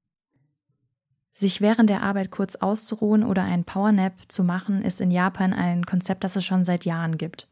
Sich 1.35 1.61
während 1.61 1.89
der 1.89 2.03
Arbeit 2.03 2.31
kurz 2.31 2.57
auszuruhen 2.57 3.25
oder 3.25 3.43
einen 3.43 3.65
Powernap 3.65 4.13
zu 4.29 4.45
machen, 4.45 4.83
ist 4.83 5.01
in 5.01 5.11
Japan 5.11 5.53
ein 5.53 5.87
Konzept, 5.87 6.25
das 6.25 6.37
es 6.37 6.45
schon 6.45 6.65
seit 6.65 6.85
Jahren 6.85 7.17
gibt. 7.17 7.49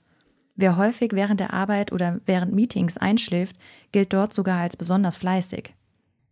Wer 0.57 0.77
häufig 0.77 1.13
während 1.13 1.41
der 1.41 1.55
Arbeit 1.55 1.91
oder 1.91 2.21
während 2.27 2.53
Meetings 2.53 2.99
einschläft, 2.99 3.57
gilt 3.93 4.13
dort 4.13 4.35
sogar 4.35 4.61
als 4.61 4.77
besonders 4.77 5.17
fleißig. 5.17 5.75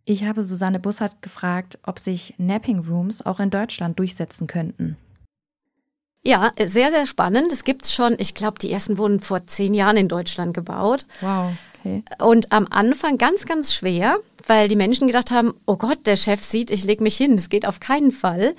Ich 0.05 0.23
habe 0.25 0.43
Susanne 0.43 0.79
Bussard 0.79 1.21
gefragt, 1.21 1.79
ob 1.83 1.99
sich 1.99 2.35
Napping 2.37 2.79
Rooms 2.87 3.25
auch 3.25 3.39
in 3.39 3.49
Deutschland 3.49 3.97
durchsetzen 3.97 4.47
könnten. 4.47 4.97
Ja, 6.21 6.51
sehr, 6.57 6.91
sehr 6.91 7.07
spannend. 7.07 7.51
Es 7.51 7.63
gibt's 7.63 7.93
schon, 7.93 8.15
ich 8.19 8.35
glaube, 8.35 8.59
die 8.59 8.71
ersten 8.71 8.97
wurden 8.97 9.19
vor 9.19 9.47
zehn 9.47 9.73
Jahren 9.73 9.97
in 9.97 10.07
Deutschland 10.07 10.53
gebaut. 10.53 11.05
Wow. 11.21 11.53
Okay. 11.79 12.03
Und 12.21 12.51
am 12.51 12.67
Anfang 12.69 13.17
ganz, 13.17 13.45
ganz 13.45 13.73
schwer, 13.73 14.17
weil 14.49 14.67
die 14.67 14.75
Menschen 14.75 15.07
gedacht 15.07 15.31
haben, 15.31 15.53
oh 15.65 15.77
Gott, 15.77 16.07
der 16.07 16.15
Chef 16.15 16.43
sieht, 16.43 16.71
ich 16.71 16.83
leg 16.83 16.99
mich 17.01 17.15
hin. 17.15 17.37
Das 17.37 17.49
geht 17.49 17.67
auf 17.67 17.79
keinen 17.79 18.11
Fall. 18.11 18.55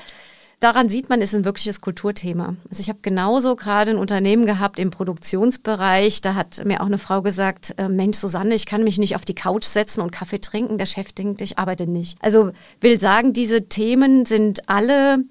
Daran 0.61 0.90
sieht 0.90 1.09
man, 1.09 1.23
es 1.23 1.32
ist 1.32 1.38
ein 1.38 1.44
wirkliches 1.47 1.80
Kulturthema. 1.80 2.54
Also 2.68 2.80
ich 2.82 2.90
habe 2.90 3.00
genauso 3.00 3.56
gerade 3.56 3.90
ein 3.90 3.97
Unternehmen 3.97 4.44
gehabt 4.44 4.78
im 4.78 4.90
Produktionsbereich. 4.90 6.20
Da 6.20 6.35
hat 6.35 6.64
mir 6.66 6.82
auch 6.82 6.87
eine 6.87 6.99
Frau 6.99 7.23
gesagt, 7.23 7.75
äh, 7.78 7.88
Mensch, 7.88 8.18
Susanne, 8.18 8.54
ich 8.54 8.66
kann 8.66 8.85
mich 8.85 8.99
nicht 8.99 9.16
auf 9.16 9.25
die 9.25 9.35
Couch 9.35 9.64
setzen 9.64 10.02
und 10.02 10.12
Kaffee 10.12 10.40
trinken. 10.40 10.76
Der 10.76 10.87
Chef 10.87 11.12
denkt, 11.12 11.40
ich 11.40 11.59
arbeite 11.59 11.87
nicht. 11.87 12.18
Also 12.20 12.52
will 12.80 13.00
sagen, 13.00 13.32
diese 13.32 13.68
Themen 13.68 14.26
sind 14.26 14.68
alle, 14.68 15.25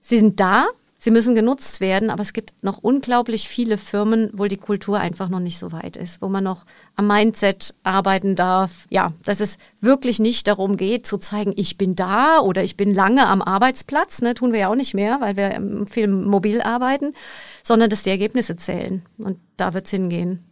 sie 0.00 0.16
sind 0.16 0.40
da, 0.40 0.66
Sie 1.02 1.10
müssen 1.10 1.34
genutzt 1.34 1.80
werden, 1.80 2.10
aber 2.10 2.20
es 2.20 2.34
gibt 2.34 2.62
noch 2.62 2.76
unglaublich 2.76 3.48
viele 3.48 3.78
Firmen, 3.78 4.28
wo 4.34 4.44
die 4.44 4.58
Kultur 4.58 5.00
einfach 5.00 5.30
noch 5.30 5.40
nicht 5.40 5.58
so 5.58 5.72
weit 5.72 5.96
ist, 5.96 6.20
wo 6.20 6.28
man 6.28 6.44
noch 6.44 6.66
am 6.94 7.06
Mindset 7.06 7.74
arbeiten 7.82 8.36
darf. 8.36 8.86
Ja, 8.90 9.14
dass 9.24 9.40
es 9.40 9.56
wirklich 9.80 10.18
nicht 10.18 10.46
darum 10.46 10.76
geht, 10.76 11.06
zu 11.06 11.16
zeigen, 11.16 11.54
ich 11.56 11.78
bin 11.78 11.96
da 11.96 12.40
oder 12.40 12.62
ich 12.62 12.76
bin 12.76 12.92
lange 12.92 13.26
am 13.26 13.40
Arbeitsplatz, 13.40 14.20
ne, 14.20 14.34
tun 14.34 14.52
wir 14.52 14.60
ja 14.60 14.68
auch 14.68 14.74
nicht 14.74 14.92
mehr, 14.92 15.22
weil 15.22 15.38
wir 15.38 15.86
viel 15.90 16.06
mobil 16.06 16.60
arbeiten, 16.60 17.14
sondern 17.62 17.88
dass 17.88 18.02
die 18.02 18.10
Ergebnisse 18.10 18.56
zählen. 18.56 19.02
Und 19.16 19.38
da 19.56 19.72
wird 19.72 19.86
es 19.86 19.92
hingehen. 19.92 20.44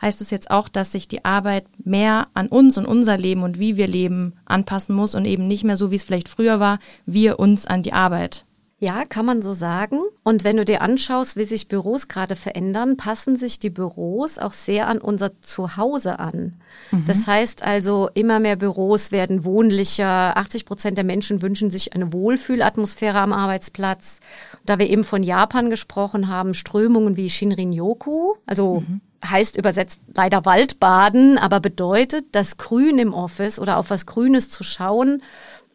Heißt 0.00 0.20
es 0.20 0.30
jetzt 0.30 0.52
auch, 0.52 0.68
dass 0.68 0.92
sich 0.92 1.08
die 1.08 1.24
Arbeit 1.24 1.66
mehr 1.84 2.28
an 2.34 2.46
uns 2.46 2.78
und 2.78 2.86
unser 2.86 3.18
Leben 3.18 3.42
und 3.42 3.58
wie 3.58 3.76
wir 3.76 3.88
leben 3.88 4.34
anpassen 4.44 4.94
muss 4.94 5.16
und 5.16 5.24
eben 5.24 5.48
nicht 5.48 5.64
mehr 5.64 5.76
so, 5.76 5.90
wie 5.90 5.96
es 5.96 6.04
vielleicht 6.04 6.28
früher 6.28 6.60
war, 6.60 6.78
wir 7.04 7.40
uns 7.40 7.66
an 7.66 7.82
die 7.82 7.92
Arbeit? 7.92 8.44
Ja, 8.80 9.04
kann 9.04 9.26
man 9.26 9.42
so 9.42 9.54
sagen. 9.54 10.02
Und 10.22 10.44
wenn 10.44 10.56
du 10.56 10.64
dir 10.64 10.82
anschaust, 10.82 11.36
wie 11.36 11.44
sich 11.44 11.66
Büros 11.66 12.06
gerade 12.06 12.36
verändern, 12.36 12.96
passen 12.96 13.36
sich 13.36 13.58
die 13.58 13.70
Büros 13.70 14.38
auch 14.38 14.52
sehr 14.52 14.86
an 14.86 14.98
unser 14.98 15.32
Zuhause 15.42 16.20
an. 16.20 16.54
Mhm. 16.92 17.04
Das 17.06 17.26
heißt 17.26 17.64
also, 17.64 18.08
immer 18.14 18.38
mehr 18.38 18.54
Büros 18.54 19.10
werden 19.10 19.44
wohnlicher. 19.44 20.36
80 20.36 20.64
Prozent 20.64 20.96
der 20.96 21.04
Menschen 21.04 21.42
wünschen 21.42 21.72
sich 21.72 21.92
eine 21.92 22.12
Wohlfühlatmosphäre 22.12 23.18
am 23.18 23.32
Arbeitsplatz. 23.32 24.20
Da 24.64 24.78
wir 24.78 24.88
eben 24.88 25.02
von 25.02 25.24
Japan 25.24 25.70
gesprochen 25.70 26.28
haben, 26.28 26.54
Strömungen 26.54 27.16
wie 27.16 27.30
Shinrin-yoku, 27.30 28.34
also 28.46 28.84
mhm 28.86 29.00
heißt 29.24 29.56
übersetzt 29.56 30.00
leider 30.14 30.44
Waldbaden, 30.44 31.38
aber 31.38 31.60
bedeutet, 31.60 32.26
das 32.32 32.56
Grün 32.56 32.98
im 32.98 33.12
Office 33.12 33.58
oder 33.58 33.78
auf 33.78 33.90
was 33.90 34.06
Grünes 34.06 34.50
zu 34.50 34.62
schauen 34.62 35.22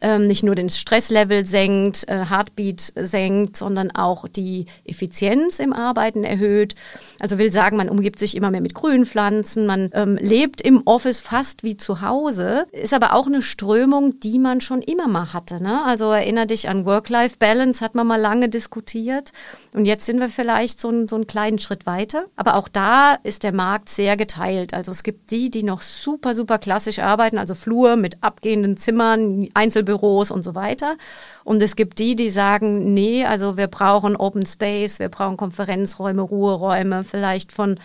ähm, 0.00 0.26
nicht 0.26 0.42
nur 0.42 0.54
den 0.54 0.70
Stresslevel 0.70 1.44
senkt, 1.44 2.08
äh, 2.08 2.26
Heartbeat 2.28 2.92
senkt, 2.94 3.56
sondern 3.56 3.90
auch 3.90 4.28
die 4.28 4.66
Effizienz 4.84 5.58
im 5.58 5.72
Arbeiten 5.72 6.24
erhöht. 6.24 6.74
Also 7.20 7.38
will 7.38 7.52
sagen, 7.52 7.76
man 7.76 7.88
umgibt 7.88 8.18
sich 8.18 8.36
immer 8.36 8.50
mehr 8.50 8.60
mit 8.60 8.74
Grünpflanzen, 8.74 9.66
man 9.66 9.90
ähm, 9.94 10.18
lebt 10.20 10.60
im 10.60 10.82
Office 10.84 11.20
fast 11.20 11.62
wie 11.62 11.76
zu 11.76 12.00
Hause, 12.00 12.66
ist 12.72 12.94
aber 12.94 13.14
auch 13.14 13.26
eine 13.26 13.42
Strömung, 13.42 14.20
die 14.20 14.38
man 14.38 14.60
schon 14.60 14.82
immer 14.82 15.08
mal 15.08 15.32
hatte. 15.32 15.62
Ne? 15.62 15.84
Also 15.84 16.10
erinnere 16.10 16.46
dich 16.46 16.68
an 16.68 16.84
Work-Life-Balance, 16.84 17.84
hat 17.84 17.94
man 17.94 18.06
mal 18.06 18.20
lange 18.20 18.48
diskutiert 18.48 19.32
und 19.74 19.86
jetzt 19.86 20.06
sind 20.06 20.20
wir 20.20 20.28
vielleicht 20.28 20.80
so, 20.80 21.06
so 21.06 21.16
einen 21.16 21.26
kleinen 21.26 21.58
Schritt 21.58 21.86
weiter. 21.86 22.24
Aber 22.36 22.56
auch 22.56 22.68
da 22.68 23.14
ist 23.22 23.42
der 23.42 23.54
Markt 23.54 23.88
sehr 23.88 24.16
geteilt. 24.16 24.74
Also 24.74 24.92
es 24.92 25.02
gibt 25.02 25.30
die, 25.30 25.50
die 25.50 25.62
noch 25.62 25.82
super, 25.82 26.34
super 26.34 26.58
klassisch 26.58 26.98
arbeiten, 26.98 27.38
also 27.38 27.54
Flur 27.54 27.96
mit 27.96 28.22
abgehenden 28.22 28.76
Zimmern, 28.76 29.48
Einzelbüros, 29.84 30.28
Büros 30.28 30.30
und 30.30 30.42
so 30.42 30.54
weiter. 30.54 30.96
Und 31.44 31.62
es 31.62 31.76
gibt 31.76 31.98
die, 31.98 32.16
die 32.16 32.30
sagen, 32.30 32.94
nee, 32.94 33.24
also 33.24 33.56
wir 33.56 33.68
brauchen 33.68 34.16
Open 34.16 34.46
Space, 34.46 34.98
wir 34.98 35.08
brauchen 35.08 35.36
Konferenzräume, 35.36 36.22
Ruheräume, 36.22 37.04
vielleicht 37.04 37.52
von 37.52 37.78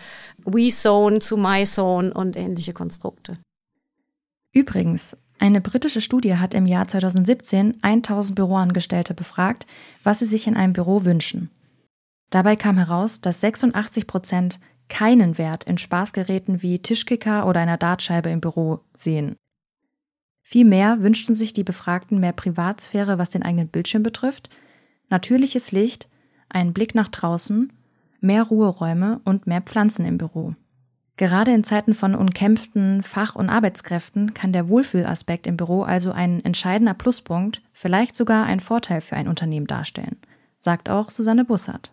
WeZone 0.44 1.20
zu 1.20 1.36
MyZone 1.36 2.12
und 2.12 2.36
ähnliche 2.36 2.72
Konstrukte. 2.72 3.38
Übrigens, 4.52 5.16
eine 5.38 5.60
britische 5.60 6.00
Studie 6.00 6.36
hat 6.36 6.54
im 6.54 6.66
Jahr 6.66 6.86
2017 6.86 7.78
1000 7.82 8.36
Büroangestellte 8.36 9.14
befragt, 9.14 9.66
was 10.02 10.18
sie 10.18 10.26
sich 10.26 10.46
in 10.46 10.56
einem 10.56 10.72
Büro 10.72 11.04
wünschen. 11.04 11.50
Dabei 12.30 12.56
kam 12.56 12.76
heraus, 12.76 13.20
dass 13.20 13.40
86 13.40 14.06
Prozent 14.06 14.60
keinen 14.88 15.38
Wert 15.38 15.64
in 15.64 15.78
Spaßgeräten 15.78 16.62
wie 16.62 16.80
Tischkicker 16.80 17.46
oder 17.46 17.60
einer 17.60 17.78
Dartscheibe 17.78 18.28
im 18.28 18.40
Büro 18.40 18.80
sehen. 18.94 19.36
Vielmehr 20.42 21.02
wünschten 21.02 21.34
sich 21.34 21.52
die 21.52 21.64
Befragten 21.64 22.20
mehr 22.20 22.32
Privatsphäre, 22.32 23.18
was 23.18 23.30
den 23.30 23.42
eigenen 23.42 23.68
Bildschirm 23.68 24.02
betrifft, 24.02 24.50
natürliches 25.08 25.72
Licht, 25.72 26.08
einen 26.48 26.72
Blick 26.72 26.94
nach 26.94 27.08
draußen, 27.08 27.72
mehr 28.20 28.42
Ruheräume 28.42 29.20
und 29.24 29.46
mehr 29.46 29.60
Pflanzen 29.60 30.04
im 30.04 30.18
Büro. 30.18 30.54
Gerade 31.16 31.52
in 31.52 31.64
Zeiten 31.64 31.92
von 31.92 32.14
umkämpften 32.14 33.02
Fach- 33.02 33.36
und 33.36 33.50
Arbeitskräften 33.50 34.32
kann 34.32 34.52
der 34.54 34.68
Wohlfühlaspekt 34.68 35.46
im 35.46 35.56
Büro 35.58 35.82
also 35.82 36.12
ein 36.12 36.42
entscheidender 36.44 36.94
Pluspunkt, 36.94 37.60
vielleicht 37.72 38.16
sogar 38.16 38.46
ein 38.46 38.60
Vorteil 38.60 39.02
für 39.02 39.16
ein 39.16 39.28
Unternehmen 39.28 39.66
darstellen, 39.66 40.16
sagt 40.56 40.88
auch 40.88 41.10
Susanne 41.10 41.44
Bussard. 41.44 41.92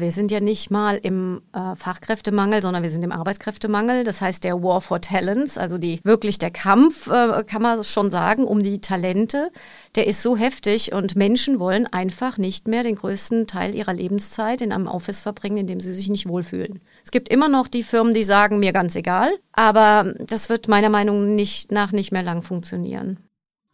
Wir 0.00 0.10
sind 0.10 0.30
ja 0.30 0.40
nicht 0.40 0.70
mal 0.70 0.96
im 0.96 1.42
äh, 1.52 1.76
Fachkräftemangel, 1.76 2.62
sondern 2.62 2.82
wir 2.82 2.88
sind 2.88 3.02
im 3.02 3.12
Arbeitskräftemangel. 3.12 4.04
Das 4.04 4.22
heißt, 4.22 4.42
der 4.42 4.62
War 4.62 4.80
for 4.80 5.02
Talents, 5.02 5.58
also 5.58 5.76
die 5.76 6.00
wirklich 6.02 6.38
der 6.38 6.50
Kampf, 6.50 7.08
äh, 7.08 7.44
kann 7.44 7.60
man 7.60 7.84
schon 7.84 8.10
sagen, 8.10 8.44
um 8.44 8.62
die 8.62 8.80
Talente, 8.80 9.50
der 9.94 10.06
ist 10.06 10.22
so 10.22 10.34
heftig 10.34 10.94
und 10.94 11.14
Menschen 11.14 11.60
wollen 11.60 11.86
einfach 11.86 12.38
nicht 12.38 12.68
mehr 12.68 12.84
den 12.84 12.94
größten 12.94 13.46
Teil 13.46 13.74
ihrer 13.74 13.92
Lebenszeit 13.92 14.62
in 14.62 14.72
einem 14.72 14.86
Office 14.86 15.20
verbringen, 15.20 15.58
in 15.58 15.66
dem 15.66 15.80
sie 15.80 15.92
sich 15.92 16.08
nicht 16.08 16.26
wohlfühlen. 16.26 16.80
Es 17.04 17.10
gibt 17.10 17.28
immer 17.28 17.50
noch 17.50 17.68
die 17.68 17.82
Firmen, 17.82 18.14
die 18.14 18.24
sagen, 18.24 18.60
mir 18.60 18.72
ganz 18.72 18.96
egal, 18.96 19.30
aber 19.52 20.14
das 20.26 20.48
wird 20.48 20.68
meiner 20.68 20.88
Meinung 20.88 21.36
nach 21.68 21.92
nicht 21.92 22.12
mehr 22.12 22.22
lang 22.22 22.42
funktionieren. 22.42 23.18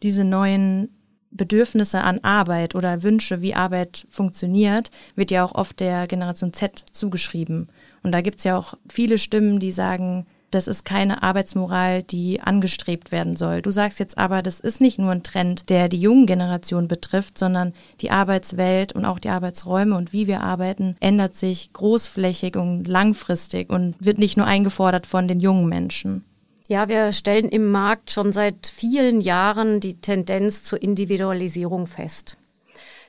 Diese 0.03 0.25
neuen 0.25 0.98
Bedürfnisse 1.31 2.01
an 2.01 2.19
Arbeit 2.23 2.75
oder 2.75 3.03
Wünsche, 3.03 3.41
wie 3.41 3.53
Arbeit 3.53 4.07
funktioniert, 4.09 4.91
wird 5.15 5.31
ja 5.31 5.43
auch 5.43 5.55
oft 5.55 5.79
der 5.79 6.07
Generation 6.07 6.53
Z 6.53 6.85
zugeschrieben. 6.91 7.69
Und 8.03 8.11
da 8.11 8.21
gibt's 8.21 8.43
ja 8.43 8.57
auch 8.57 8.75
viele 8.89 9.17
Stimmen, 9.17 9.59
die 9.59 9.71
sagen, 9.71 10.25
das 10.51 10.67
ist 10.67 10.83
keine 10.83 11.21
Arbeitsmoral, 11.21 12.03
die 12.03 12.41
angestrebt 12.41 13.11
werden 13.11 13.35
soll. 13.35 13.61
Du 13.61 13.71
sagst 13.71 13.99
jetzt 13.99 14.17
aber, 14.17 14.41
das 14.41 14.59
ist 14.59 14.81
nicht 14.81 14.97
nur 14.97 15.11
ein 15.11 15.23
Trend, 15.23 15.69
der 15.69 15.89
die 15.89 16.01
jungen 16.01 16.25
Generation 16.25 16.87
betrifft, 16.87 17.37
sondern 17.37 17.73
die 18.01 18.11
Arbeitswelt 18.11 18.93
und 18.93 19.05
auch 19.05 19.19
die 19.19 19.29
Arbeitsräume 19.29 19.95
und 19.95 20.11
wie 20.11 20.27
wir 20.27 20.41
arbeiten 20.41 20.95
ändert 20.99 21.35
sich 21.35 21.71
großflächig 21.73 22.55
und 22.55 22.87
langfristig 22.87 23.69
und 23.69 23.95
wird 23.99 24.17
nicht 24.17 24.37
nur 24.37 24.47
eingefordert 24.47 25.05
von 25.05 25.27
den 25.27 25.39
jungen 25.39 25.69
Menschen. 25.69 26.23
Ja, 26.71 26.87
wir 26.87 27.13
stellen 27.13 27.49
im 27.49 27.71
Markt 27.71 28.11
schon 28.11 28.31
seit 28.31 28.67
vielen 28.67 29.21
Jahren 29.21 29.79
die 29.79 29.99
Tendenz 30.01 30.61
zur 30.61 30.79
Individualisierung 30.79 31.87
fest. 31.87 32.37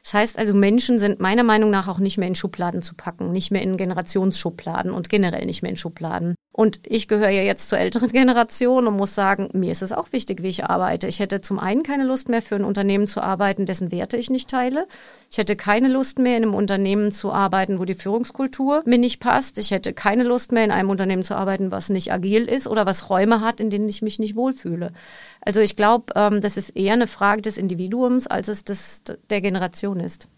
Das 0.03 0.15
heißt 0.15 0.39
also, 0.39 0.55
Menschen 0.55 0.99
sind 0.99 1.21
meiner 1.21 1.43
Meinung 1.43 1.71
nach 1.71 1.89
auch 1.89 1.99
nicht 1.99 2.19
mehr 2.19 2.29
in 2.29 2.35
Schubladen 2.35 2.83
zu 2.83 2.95
packen, 2.95 3.33
nicht 3.33 3.51
mehr 3.51 3.63
in 3.63 3.77
Generationsschubladen 3.77 4.93
und 4.93 5.09
generell 5.09 5.47
nicht 5.47 5.63
mehr 5.63 5.71
in 5.71 5.77
Schubladen. 5.77 6.35
Und 6.53 6.81
ich 6.85 7.07
gehöre 7.07 7.31
ja 7.31 7.43
jetzt 7.43 7.69
zur 7.69 7.79
älteren 7.79 8.09
Generation 8.13 8.87
und 8.87 8.97
muss 8.97 9.15
sagen, 9.15 9.49
mir 9.53 9.71
ist 9.71 9.83
es 9.83 9.93
auch 9.93 10.13
wichtig, 10.13 10.43
wie 10.43 10.49
ich 10.49 10.65
arbeite. 10.65 11.07
Ich 11.07 11.21
hätte 11.21 11.41
zum 11.41 11.59
einen 11.59 11.83
keine 11.83 12.05
Lust 12.05 12.29
mehr 12.29 12.43
für 12.43 12.57
ein 12.57 12.65
Unternehmen 12.65 13.07
zu 13.07 13.21
arbeiten, 13.23 13.67
dessen 13.67 13.93
Werte 13.93 14.17
ich 14.17 14.31
nicht 14.31 14.51
teile. 14.51 14.87
Ich 15.31 15.39
hätte 15.39 15.55
keine 15.55 15.89
Lust 15.89 16.19
mehr 16.19 16.37
in 16.37 16.43
einem 16.43 16.55
Unternehmen 16.55 17.13
zu 17.13 17.33
arbeiten, 17.33 17.79
wo 17.79 17.85
die 17.85 17.95
Führungskultur 17.95 18.83
mir 18.85 18.99
nicht 18.99 19.21
passt. 19.21 19.59
Ich 19.59 19.71
hätte 19.71 19.93
keine 19.93 20.25
Lust 20.25 20.51
mehr 20.51 20.65
in 20.65 20.73
einem 20.73 20.91
Unternehmen 20.91 21.23
zu 21.23 21.35
arbeiten, 21.35 21.71
was 21.71 21.89
nicht 21.89 22.13
agil 22.13 22.47
ist 22.47 22.67
oder 22.67 22.85
was 22.85 23.11
Räume 23.11 23.41
hat, 23.41 23.61
in 23.61 23.71
denen 23.71 23.89
ich 23.89 24.03
mich 24.03 24.19
nicht 24.19 24.35
wohlfühle. 24.35 24.93
Also 25.41 25.61
ich 25.61 25.77
glaube, 25.77 26.13
ähm, 26.17 26.41
das 26.41 26.57
ist 26.57 26.71
eher 26.71 26.95
eine 26.95 27.07
Frage 27.07 27.43
des 27.43 27.57
Individuums, 27.57 28.27
als 28.27 28.49
es 28.49 28.65
des, 28.65 29.05
der 29.31 29.41
Generation 29.41 30.01
ist. 30.01 30.29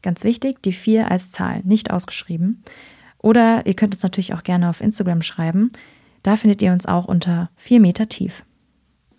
Ganz 0.00 0.24
wichtig, 0.24 0.62
die 0.62 0.72
4 0.72 1.10
als 1.10 1.30
Zahl, 1.30 1.60
nicht 1.64 1.90
ausgeschrieben. 1.90 2.62
Oder 3.18 3.66
ihr 3.66 3.74
könnt 3.74 3.92
uns 3.94 4.02
natürlich 4.02 4.32
auch 4.34 4.44
gerne 4.44 4.70
auf 4.70 4.80
Instagram 4.80 5.20
schreiben. 5.22 5.70
Da 6.22 6.36
findet 6.36 6.62
ihr 6.62 6.72
uns 6.72 6.86
auch 6.86 7.04
unter 7.04 7.50
4 7.56 7.80
Meter 7.80 8.08
tief. 8.08 8.46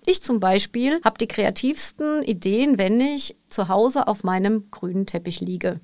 Ich 0.05 0.21
zum 0.21 0.39
Beispiel 0.39 0.99
habe 1.03 1.17
die 1.17 1.27
kreativsten 1.27 2.23
Ideen, 2.23 2.77
wenn 2.77 2.99
ich 2.99 3.35
zu 3.49 3.67
Hause 3.67 4.07
auf 4.07 4.23
meinem 4.23 4.69
grünen 4.69 5.05
Teppich 5.05 5.39
liege, 5.39 5.79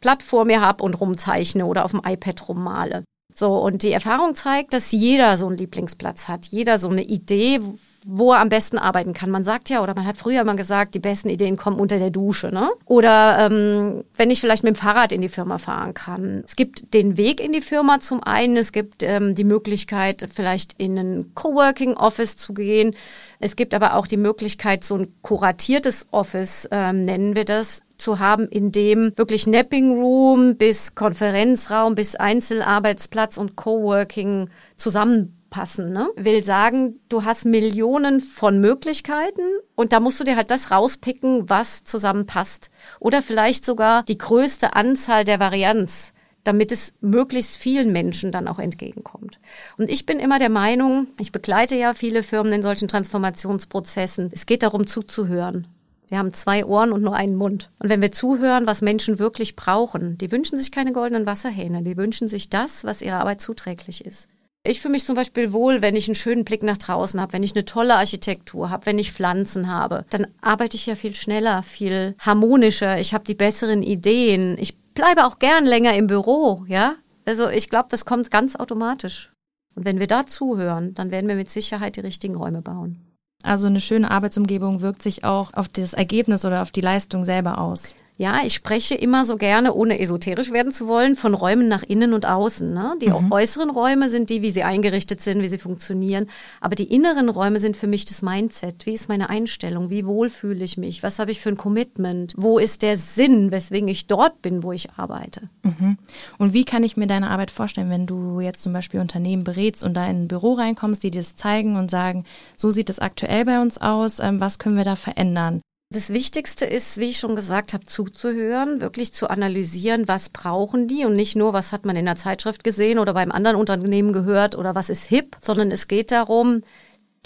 Blatt 0.00 0.22
vor 0.22 0.44
mir 0.44 0.60
habe 0.60 0.82
und 0.82 0.94
rumzeichne 0.94 1.66
oder 1.66 1.84
auf 1.84 1.90
dem 1.90 2.00
iPad 2.04 2.48
rummale. 2.48 3.04
So, 3.34 3.56
und 3.56 3.82
die 3.82 3.92
Erfahrung 3.92 4.34
zeigt, 4.34 4.72
dass 4.72 4.92
jeder 4.92 5.36
so 5.38 5.46
einen 5.46 5.56
Lieblingsplatz 5.56 6.28
hat, 6.28 6.46
jeder 6.46 6.78
so 6.78 6.88
eine 6.88 7.02
Idee, 7.02 7.60
wo 8.06 8.32
er 8.32 8.40
am 8.40 8.48
besten 8.48 8.78
arbeiten 8.78 9.12
kann. 9.12 9.30
Man 9.30 9.44
sagt 9.44 9.68
ja, 9.68 9.82
oder 9.82 9.94
man 9.94 10.06
hat 10.06 10.16
früher 10.16 10.42
mal 10.44 10.56
gesagt, 10.56 10.94
die 10.94 11.00
besten 11.00 11.28
Ideen 11.28 11.56
kommen 11.56 11.78
unter 11.78 11.98
der 11.98 12.10
Dusche, 12.10 12.48
ne? 12.48 12.70
Oder 12.86 13.46
ähm, 13.46 14.04
wenn 14.16 14.30
ich 14.30 14.40
vielleicht 14.40 14.62
mit 14.62 14.74
dem 14.74 14.78
Fahrrad 14.78 15.12
in 15.12 15.20
die 15.20 15.28
Firma 15.28 15.58
fahren 15.58 15.92
kann. 15.92 16.42
Es 16.46 16.56
gibt 16.56 16.94
den 16.94 17.16
Weg 17.16 17.40
in 17.40 17.52
die 17.52 17.60
Firma 17.60 18.00
zum 18.00 18.22
einen, 18.22 18.56
es 18.56 18.72
gibt 18.72 19.02
ähm, 19.02 19.34
die 19.34 19.44
Möglichkeit, 19.44 20.28
vielleicht 20.34 20.80
in 20.80 20.98
ein 20.98 21.34
Coworking 21.34 21.94
Office 21.94 22.36
zu 22.36 22.54
gehen. 22.54 22.94
Es 23.38 23.56
gibt 23.56 23.74
aber 23.74 23.94
auch 23.94 24.06
die 24.06 24.16
Möglichkeit, 24.16 24.84
so 24.84 24.96
ein 24.96 25.14
kuratiertes 25.22 26.06
Office, 26.10 26.68
ähm, 26.70 27.04
nennen 27.04 27.34
wir 27.34 27.44
das, 27.44 27.82
zu 27.98 28.18
haben, 28.18 28.48
in 28.48 28.72
dem 28.72 29.12
wirklich 29.16 29.46
Napping 29.46 29.92
Room 29.92 30.56
bis 30.56 30.94
Konferenzraum 30.94 31.94
bis 31.94 32.14
Einzelarbeitsplatz 32.16 33.36
und 33.36 33.56
Coworking 33.56 34.48
zusammen 34.76 35.39
passen. 35.50 35.92
Ne? 35.92 36.08
Will 36.16 36.42
sagen, 36.42 37.00
du 37.08 37.24
hast 37.24 37.44
Millionen 37.44 38.20
von 38.20 38.60
Möglichkeiten 38.60 39.42
und 39.74 39.92
da 39.92 40.00
musst 40.00 40.20
du 40.20 40.24
dir 40.24 40.36
halt 40.36 40.50
das 40.50 40.70
rauspicken, 40.70 41.50
was 41.50 41.84
zusammenpasst. 41.84 42.70
Oder 42.98 43.22
vielleicht 43.22 43.64
sogar 43.64 44.04
die 44.04 44.18
größte 44.18 44.74
Anzahl 44.74 45.24
der 45.24 45.40
Varianz 45.40 46.12
damit 46.44 46.72
es 46.72 46.94
möglichst 47.00 47.56
vielen 47.56 47.92
Menschen 47.92 48.32
dann 48.32 48.48
auch 48.48 48.58
entgegenkommt. 48.58 49.38
Und 49.76 49.90
ich 49.90 50.06
bin 50.06 50.18
immer 50.18 50.38
der 50.38 50.48
Meinung, 50.48 51.08
ich 51.18 51.32
begleite 51.32 51.76
ja 51.76 51.94
viele 51.94 52.22
Firmen 52.22 52.52
in 52.52 52.62
solchen 52.62 52.88
Transformationsprozessen, 52.88 54.30
es 54.32 54.46
geht 54.46 54.62
darum 54.62 54.86
zuzuhören. 54.86 55.66
Wir 56.08 56.18
haben 56.18 56.32
zwei 56.34 56.64
Ohren 56.64 56.92
und 56.92 57.02
nur 57.02 57.14
einen 57.14 57.36
Mund. 57.36 57.70
Und 57.78 57.88
wenn 57.88 58.00
wir 58.00 58.10
zuhören, 58.10 58.66
was 58.66 58.82
Menschen 58.82 59.20
wirklich 59.20 59.54
brauchen, 59.54 60.18
die 60.18 60.32
wünschen 60.32 60.58
sich 60.58 60.72
keine 60.72 60.92
goldenen 60.92 61.24
Wasserhähne, 61.24 61.82
die 61.82 61.96
wünschen 61.96 62.28
sich 62.28 62.50
das, 62.50 62.84
was 62.84 63.00
ihrer 63.00 63.20
Arbeit 63.20 63.40
zuträglich 63.40 64.04
ist. 64.04 64.28
Ich 64.62 64.82
fühle 64.82 64.92
mich 64.92 65.06
zum 65.06 65.14
Beispiel 65.14 65.52
wohl, 65.52 65.80
wenn 65.80 65.96
ich 65.96 66.06
einen 66.06 66.14
schönen 66.14 66.44
Blick 66.44 66.62
nach 66.62 66.76
draußen 66.76 67.18
habe, 67.18 67.32
wenn 67.32 67.42
ich 67.42 67.54
eine 67.54 67.64
tolle 67.64 67.96
Architektur 67.96 68.68
habe, 68.68 68.84
wenn 68.86 68.98
ich 68.98 69.12
Pflanzen 69.12 69.72
habe. 69.72 70.04
Dann 70.10 70.26
arbeite 70.42 70.76
ich 70.76 70.84
ja 70.84 70.94
viel 70.94 71.14
schneller, 71.14 71.62
viel 71.62 72.14
harmonischer. 72.18 73.00
Ich 73.00 73.14
habe 73.14 73.24
die 73.24 73.34
besseren 73.34 73.82
Ideen. 73.82 74.58
Ich 74.58 74.76
bleibe 74.92 75.26
auch 75.26 75.38
gern 75.38 75.64
länger 75.64 75.94
im 75.94 76.08
Büro, 76.08 76.64
ja. 76.68 76.96
Also 77.24 77.48
ich 77.48 77.70
glaube, 77.70 77.88
das 77.90 78.04
kommt 78.04 78.30
ganz 78.30 78.54
automatisch. 78.54 79.32
Und 79.74 79.86
wenn 79.86 79.98
wir 79.98 80.06
da 80.06 80.26
zuhören, 80.26 80.94
dann 80.94 81.10
werden 81.10 81.28
wir 81.28 81.36
mit 81.36 81.50
Sicherheit 81.50 81.96
die 81.96 82.00
richtigen 82.00 82.34
Räume 82.34 82.60
bauen. 82.60 83.00
Also 83.42 83.66
eine 83.66 83.80
schöne 83.80 84.10
Arbeitsumgebung 84.10 84.82
wirkt 84.82 85.02
sich 85.02 85.24
auch 85.24 85.54
auf 85.54 85.68
das 85.68 85.94
Ergebnis 85.94 86.44
oder 86.44 86.60
auf 86.60 86.70
die 86.70 86.82
Leistung 86.82 87.24
selber 87.24 87.58
aus. 87.58 87.94
Ja, 88.20 88.42
ich 88.44 88.52
spreche 88.52 88.94
immer 88.94 89.24
so 89.24 89.38
gerne, 89.38 89.72
ohne 89.72 89.98
esoterisch 89.98 90.52
werden 90.52 90.72
zu 90.72 90.86
wollen, 90.86 91.16
von 91.16 91.32
Räumen 91.32 91.68
nach 91.68 91.82
innen 91.82 92.12
und 92.12 92.26
außen. 92.26 92.70
Ne? 92.70 92.94
Die 93.00 93.08
mhm. 93.08 93.32
äußeren 93.32 93.70
Räume 93.70 94.10
sind 94.10 94.28
die, 94.28 94.42
wie 94.42 94.50
sie 94.50 94.62
eingerichtet 94.62 95.22
sind, 95.22 95.40
wie 95.40 95.48
sie 95.48 95.56
funktionieren. 95.56 96.26
Aber 96.60 96.74
die 96.74 96.92
inneren 96.92 97.30
Räume 97.30 97.60
sind 97.60 97.78
für 97.78 97.86
mich 97.86 98.04
das 98.04 98.20
Mindset. 98.20 98.84
Wie 98.84 98.92
ist 98.92 99.08
meine 99.08 99.30
Einstellung? 99.30 99.88
Wie 99.88 100.04
wohl 100.04 100.28
fühle 100.28 100.62
ich 100.62 100.76
mich? 100.76 101.02
Was 101.02 101.18
habe 101.18 101.30
ich 101.30 101.40
für 101.40 101.48
ein 101.48 101.56
Commitment? 101.56 102.34
Wo 102.36 102.58
ist 102.58 102.82
der 102.82 102.98
Sinn, 102.98 103.52
weswegen 103.52 103.88
ich 103.88 104.06
dort 104.06 104.42
bin, 104.42 104.62
wo 104.64 104.72
ich 104.72 104.90
arbeite? 104.98 105.48
Mhm. 105.62 105.96
Und 106.36 106.52
wie 106.52 106.66
kann 106.66 106.84
ich 106.84 106.98
mir 106.98 107.06
deine 107.06 107.30
Arbeit 107.30 107.50
vorstellen, 107.50 107.88
wenn 107.88 108.04
du 108.04 108.40
jetzt 108.40 108.60
zum 108.60 108.74
Beispiel 108.74 109.00
Unternehmen 109.00 109.44
berätst 109.44 109.82
und 109.82 109.94
da 109.94 110.06
in 110.06 110.24
ein 110.24 110.28
Büro 110.28 110.52
reinkommst, 110.52 111.02
die 111.02 111.10
dir 111.10 111.22
das 111.22 111.36
zeigen 111.36 111.76
und 111.76 111.90
sagen, 111.90 112.24
so 112.54 112.70
sieht 112.70 112.90
es 112.90 112.98
aktuell 112.98 113.46
bei 113.46 113.62
uns 113.62 113.78
aus, 113.78 114.18
ähm, 114.18 114.40
was 114.40 114.58
können 114.58 114.76
wir 114.76 114.84
da 114.84 114.94
verändern? 114.94 115.62
Das 115.92 116.12
Wichtigste 116.12 116.66
ist, 116.66 116.98
wie 116.98 117.10
ich 117.10 117.18
schon 117.18 117.34
gesagt 117.34 117.74
habe, 117.74 117.84
zuzuhören, 117.84 118.80
wirklich 118.80 119.12
zu 119.12 119.28
analysieren, 119.28 120.06
was 120.06 120.28
brauchen 120.28 120.86
die 120.86 121.04
und 121.04 121.16
nicht 121.16 121.34
nur, 121.34 121.52
was 121.52 121.72
hat 121.72 121.84
man 121.84 121.96
in 121.96 122.04
der 122.04 122.14
Zeitschrift 122.14 122.62
gesehen 122.62 123.00
oder 123.00 123.12
beim 123.12 123.32
anderen 123.32 123.56
Unternehmen 123.56 124.12
gehört 124.12 124.54
oder 124.54 124.76
was 124.76 124.88
ist 124.88 125.06
hip, 125.06 125.36
sondern 125.40 125.72
es 125.72 125.88
geht 125.88 126.12
darum, 126.12 126.62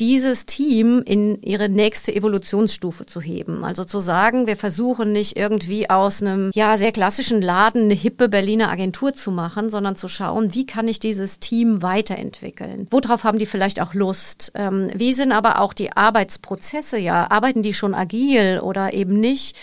dieses 0.00 0.44
Team 0.44 1.02
in 1.04 1.40
ihre 1.42 1.68
nächste 1.68 2.14
Evolutionsstufe 2.14 3.06
zu 3.06 3.20
heben. 3.20 3.64
Also 3.64 3.84
zu 3.84 4.00
sagen, 4.00 4.46
wir 4.48 4.56
versuchen 4.56 5.12
nicht 5.12 5.36
irgendwie 5.36 5.88
aus 5.88 6.20
einem 6.20 6.50
ja 6.52 6.76
sehr 6.76 6.90
klassischen 6.90 7.40
Laden 7.40 7.84
eine 7.84 7.94
hippe 7.94 8.28
Berliner 8.28 8.70
Agentur 8.70 9.14
zu 9.14 9.30
machen, 9.30 9.70
sondern 9.70 9.94
zu 9.94 10.08
schauen, 10.08 10.54
wie 10.54 10.66
kann 10.66 10.88
ich 10.88 10.98
dieses 10.98 11.38
Team 11.38 11.82
weiterentwickeln? 11.82 12.88
Worauf 12.90 13.22
haben 13.22 13.38
die 13.38 13.46
vielleicht 13.46 13.80
auch 13.80 13.94
Lust? 13.94 14.50
Ähm, 14.56 14.90
wie 14.94 15.12
sind 15.12 15.30
aber 15.30 15.60
auch 15.60 15.72
die 15.72 15.92
Arbeitsprozesse? 15.92 16.98
Ja, 16.98 17.30
arbeiten 17.30 17.62
die 17.62 17.74
schon 17.74 17.94
agil 17.94 18.60
oder 18.60 18.92
eben 18.94 19.20
nicht? 19.20 19.56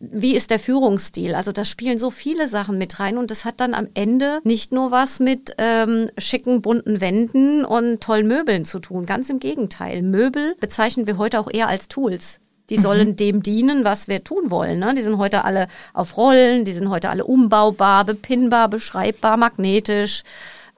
Wie 0.00 0.34
ist 0.34 0.50
der 0.50 0.58
Führungsstil? 0.58 1.34
Also 1.34 1.52
da 1.52 1.64
spielen 1.64 1.98
so 1.98 2.10
viele 2.10 2.48
Sachen 2.48 2.78
mit 2.78 3.00
rein 3.00 3.18
und 3.18 3.30
das 3.30 3.44
hat 3.44 3.60
dann 3.60 3.74
am 3.74 3.88
Ende 3.94 4.40
nicht 4.44 4.72
nur 4.72 4.90
was 4.90 5.20
mit 5.20 5.54
ähm, 5.58 6.10
schicken 6.18 6.62
bunten 6.62 7.00
Wänden 7.00 7.64
und 7.64 8.00
tollen 8.00 8.28
Möbeln 8.28 8.64
zu 8.64 8.78
tun. 8.78 9.06
Ganz 9.06 9.28
im 9.30 9.40
Gegenteil. 9.40 10.02
Möbel 10.02 10.54
bezeichnen 10.60 11.06
wir 11.06 11.18
heute 11.18 11.40
auch 11.40 11.50
eher 11.50 11.68
als 11.68 11.88
Tools. 11.88 12.40
Die 12.70 12.76
mhm. 12.76 12.82
sollen 12.82 13.16
dem 13.16 13.42
dienen, 13.42 13.84
was 13.84 14.08
wir 14.08 14.22
tun 14.22 14.50
wollen. 14.50 14.78
Ne? 14.78 14.94
Die 14.94 15.02
sind 15.02 15.18
heute 15.18 15.44
alle 15.44 15.68
auf 15.94 16.16
Rollen, 16.16 16.64
die 16.64 16.74
sind 16.74 16.90
heute 16.90 17.10
alle 17.10 17.24
umbaubar, 17.24 18.04
bepinnbar, 18.04 18.68
beschreibbar, 18.68 19.36
magnetisch. 19.36 20.22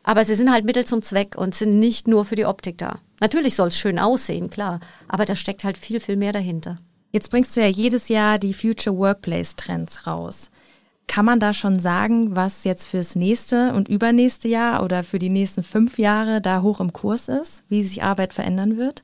Aber 0.02 0.24
sie 0.24 0.34
sind 0.34 0.50
halt 0.50 0.64
Mittel 0.64 0.86
zum 0.86 1.02
Zweck 1.02 1.36
und 1.36 1.54
sind 1.54 1.78
nicht 1.78 2.08
nur 2.08 2.24
für 2.24 2.36
die 2.36 2.46
Optik 2.46 2.78
da. 2.78 3.00
Natürlich 3.20 3.54
soll 3.54 3.68
es 3.68 3.76
schön 3.76 3.98
aussehen, 3.98 4.48
klar, 4.48 4.80
aber 5.08 5.26
da 5.26 5.34
steckt 5.34 5.64
halt 5.64 5.76
viel, 5.76 6.00
viel 6.00 6.16
mehr 6.16 6.32
dahinter. 6.32 6.78
Jetzt 7.12 7.30
bringst 7.30 7.56
du 7.56 7.60
ja 7.60 7.66
jedes 7.66 8.08
Jahr 8.08 8.38
die 8.38 8.54
Future 8.54 8.96
Workplace 8.96 9.56
Trends 9.56 10.06
raus. 10.06 10.50
Kann 11.08 11.24
man 11.24 11.40
da 11.40 11.52
schon 11.52 11.80
sagen, 11.80 12.36
was 12.36 12.62
jetzt 12.62 12.86
fürs 12.86 13.16
nächste 13.16 13.72
und 13.72 13.88
übernächste 13.88 14.46
Jahr 14.46 14.84
oder 14.84 15.02
für 15.02 15.18
die 15.18 15.28
nächsten 15.28 15.64
fünf 15.64 15.98
Jahre 15.98 16.40
da 16.40 16.62
hoch 16.62 16.78
im 16.78 16.92
Kurs 16.92 17.26
ist, 17.26 17.64
wie 17.68 17.82
sich 17.82 18.04
Arbeit 18.04 18.32
verändern 18.32 18.76
wird? 18.76 19.02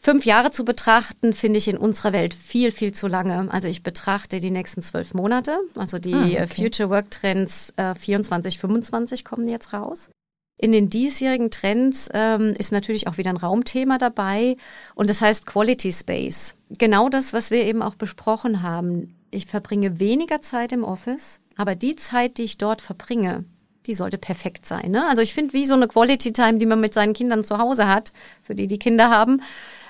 Fünf 0.00 0.26
Jahre 0.26 0.50
zu 0.50 0.64
betrachten, 0.64 1.32
finde 1.32 1.58
ich 1.58 1.68
in 1.68 1.78
unserer 1.78 2.12
Welt 2.12 2.34
viel, 2.34 2.72
viel 2.72 2.92
zu 2.92 3.06
lange. 3.06 3.50
Also 3.50 3.68
ich 3.68 3.84
betrachte 3.84 4.40
die 4.40 4.50
nächsten 4.50 4.82
zwölf 4.82 5.14
Monate. 5.14 5.56
Also 5.76 6.00
die 6.00 6.14
ah, 6.14 6.42
okay. 6.42 6.46
Future 6.48 6.90
Work 6.90 7.12
Trends 7.12 7.72
äh, 7.76 7.94
24, 7.94 8.58
25 8.58 9.24
kommen 9.24 9.48
jetzt 9.48 9.72
raus. 9.72 10.10
In 10.56 10.72
den 10.72 10.88
diesjährigen 10.88 11.50
Trends 11.50 12.08
ähm, 12.14 12.54
ist 12.56 12.70
natürlich 12.70 13.08
auch 13.08 13.18
wieder 13.18 13.30
ein 13.30 13.36
Raumthema 13.36 13.98
dabei 13.98 14.56
und 14.94 15.10
das 15.10 15.20
heißt 15.20 15.46
Quality 15.46 15.92
Space. 15.92 16.54
Genau 16.70 17.08
das, 17.08 17.32
was 17.32 17.50
wir 17.50 17.64
eben 17.64 17.82
auch 17.82 17.96
besprochen 17.96 18.62
haben. 18.62 19.16
Ich 19.30 19.46
verbringe 19.46 19.98
weniger 19.98 20.42
Zeit 20.42 20.72
im 20.72 20.84
Office, 20.84 21.40
aber 21.56 21.74
die 21.74 21.96
Zeit, 21.96 22.38
die 22.38 22.44
ich 22.44 22.56
dort 22.56 22.82
verbringe, 22.82 23.44
die 23.86 23.94
sollte 23.94 24.16
perfekt 24.16 24.64
sein. 24.66 24.92
Ne? 24.92 25.06
Also 25.08 25.22
ich 25.22 25.34
finde, 25.34 25.52
wie 25.52 25.66
so 25.66 25.74
eine 25.74 25.88
Quality 25.88 26.32
Time, 26.32 26.58
die 26.58 26.66
man 26.66 26.80
mit 26.80 26.94
seinen 26.94 27.12
Kindern 27.12 27.44
zu 27.44 27.58
Hause 27.58 27.88
hat, 27.88 28.12
für 28.42 28.54
die 28.54 28.66
die 28.66 28.78
Kinder 28.78 29.10
haben. 29.10 29.42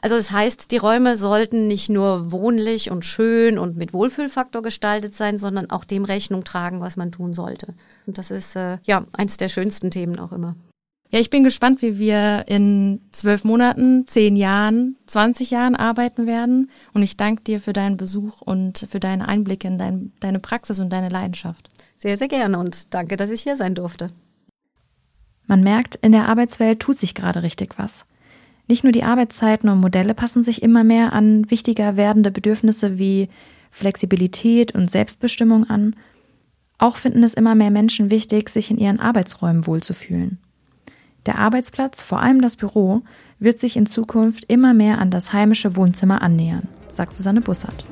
Also 0.04 0.16
das 0.16 0.32
heißt, 0.32 0.70
die 0.70 0.76
Räume 0.76 1.16
sollten 1.16 1.66
nicht 1.66 1.88
nur 1.88 2.30
wohnlich 2.30 2.90
und 2.90 3.06
schön 3.06 3.58
und 3.58 3.78
mit 3.78 3.94
Wohlfühlfaktor 3.94 4.60
gestaltet 4.60 5.14
sein, 5.14 5.38
sondern 5.38 5.70
auch 5.70 5.84
dem 5.84 6.04
Rechnung 6.04 6.44
tragen, 6.44 6.82
was 6.82 6.98
man 6.98 7.10
tun 7.10 7.32
sollte. 7.32 7.68
Und 8.06 8.18
das 8.18 8.30
ist 8.30 8.54
äh, 8.54 8.76
ja 8.82 9.06
eins 9.14 9.38
der 9.38 9.48
schönsten 9.48 9.90
Themen 9.90 10.18
auch 10.18 10.30
immer. 10.30 10.56
Ja, 11.10 11.20
ich 11.20 11.30
bin 11.30 11.42
gespannt, 11.42 11.80
wie 11.80 11.98
wir 11.98 12.44
in 12.48 13.00
zwölf 13.12 13.44
Monaten, 13.44 14.06
zehn 14.06 14.36
Jahren, 14.36 14.96
20 15.06 15.50
Jahren 15.50 15.74
arbeiten 15.74 16.26
werden. 16.26 16.70
Und 16.92 17.02
ich 17.02 17.16
danke 17.16 17.42
dir 17.42 17.58
für 17.58 17.72
deinen 17.72 17.96
Besuch 17.96 18.42
und 18.42 18.86
für 18.90 19.00
deine 19.00 19.26
Einblicke 19.26 19.66
in 19.66 19.78
dein, 19.78 20.12
deine 20.20 20.38
Praxis 20.38 20.80
und 20.80 20.92
deine 20.92 21.08
Leidenschaft. 21.08 21.70
Sehr, 21.96 22.18
sehr 22.18 22.28
gerne 22.28 22.58
und 22.58 22.92
danke, 22.92 23.16
dass 23.16 23.30
ich 23.30 23.40
hier 23.40 23.56
sein 23.56 23.74
durfte. 23.74 24.08
Man 25.46 25.62
merkt, 25.62 25.94
in 25.94 26.12
der 26.12 26.28
Arbeitswelt 26.28 26.80
tut 26.80 26.98
sich 26.98 27.14
gerade 27.14 27.42
richtig 27.42 27.78
was. 27.78 28.04
Nicht 28.66 28.82
nur 28.82 28.92
die 28.92 29.04
Arbeitszeiten 29.04 29.68
und 29.68 29.80
Modelle 29.80 30.14
passen 30.14 30.42
sich 30.42 30.62
immer 30.62 30.84
mehr 30.84 31.12
an 31.12 31.50
wichtiger 31.50 31.96
werdende 31.96 32.30
Bedürfnisse 32.30 32.98
wie 32.98 33.28
Flexibilität 33.70 34.74
und 34.74 34.90
Selbstbestimmung 34.90 35.68
an, 35.68 35.94
auch 36.78 36.96
finden 36.96 37.22
es 37.22 37.34
immer 37.34 37.54
mehr 37.54 37.70
Menschen 37.70 38.10
wichtig, 38.10 38.48
sich 38.48 38.70
in 38.70 38.78
ihren 38.78 39.00
Arbeitsräumen 39.00 39.66
wohlzufühlen. 39.66 40.38
Der 41.26 41.38
Arbeitsplatz, 41.38 42.02
vor 42.02 42.20
allem 42.20 42.40
das 42.40 42.56
Büro, 42.56 43.02
wird 43.38 43.58
sich 43.58 43.76
in 43.76 43.86
Zukunft 43.86 44.44
immer 44.48 44.74
mehr 44.74 44.98
an 44.98 45.10
das 45.10 45.32
heimische 45.32 45.76
Wohnzimmer 45.76 46.22
annähern, 46.22 46.68
sagt 46.90 47.14
Susanne 47.14 47.40
Bussard. 47.40 47.84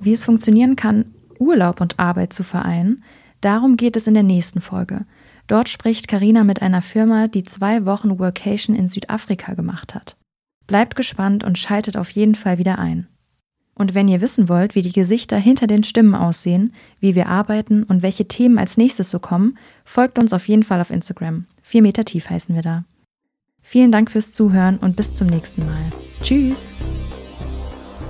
Wie 0.00 0.12
es 0.12 0.24
funktionieren 0.24 0.76
kann, 0.76 1.14
Urlaub 1.38 1.80
und 1.80 1.98
Arbeit 1.98 2.32
zu 2.32 2.44
vereinen, 2.44 3.02
darum 3.40 3.76
geht 3.76 3.96
es 3.96 4.06
in 4.06 4.14
der 4.14 4.22
nächsten 4.22 4.60
Folge. 4.60 5.04
Dort 5.46 5.68
spricht 5.68 6.08
Karina 6.08 6.44
mit 6.44 6.62
einer 6.62 6.82
Firma, 6.82 7.28
die 7.28 7.44
zwei 7.44 7.86
Wochen 7.86 8.18
Workation 8.18 8.74
in 8.74 8.88
Südafrika 8.88 9.54
gemacht 9.54 9.94
hat. 9.94 10.16
Bleibt 10.66 10.96
gespannt 10.96 11.44
und 11.44 11.58
schaltet 11.58 11.96
auf 11.96 12.10
jeden 12.10 12.34
Fall 12.34 12.58
wieder 12.58 12.78
ein. 12.78 13.06
Und 13.74 13.94
wenn 13.94 14.08
ihr 14.08 14.20
wissen 14.20 14.48
wollt, 14.48 14.74
wie 14.74 14.82
die 14.82 14.92
Gesichter 14.92 15.36
hinter 15.36 15.66
den 15.66 15.84
Stimmen 15.84 16.14
aussehen, 16.14 16.72
wie 16.98 17.14
wir 17.14 17.28
arbeiten 17.28 17.82
und 17.82 18.02
welche 18.02 18.26
Themen 18.26 18.58
als 18.58 18.78
nächstes 18.78 19.10
so 19.10 19.18
kommen, 19.18 19.58
folgt 19.84 20.18
uns 20.18 20.32
auf 20.32 20.48
jeden 20.48 20.62
Fall 20.62 20.80
auf 20.80 20.90
Instagram. 20.90 21.44
Vier 21.62 21.82
Meter 21.82 22.04
tief 22.04 22.30
heißen 22.30 22.54
wir 22.54 22.62
da. 22.62 22.84
Vielen 23.60 23.92
Dank 23.92 24.10
fürs 24.10 24.32
Zuhören 24.32 24.78
und 24.78 24.96
bis 24.96 25.14
zum 25.14 25.26
nächsten 25.26 25.66
Mal. 25.66 25.92
Tschüss! 26.22 26.60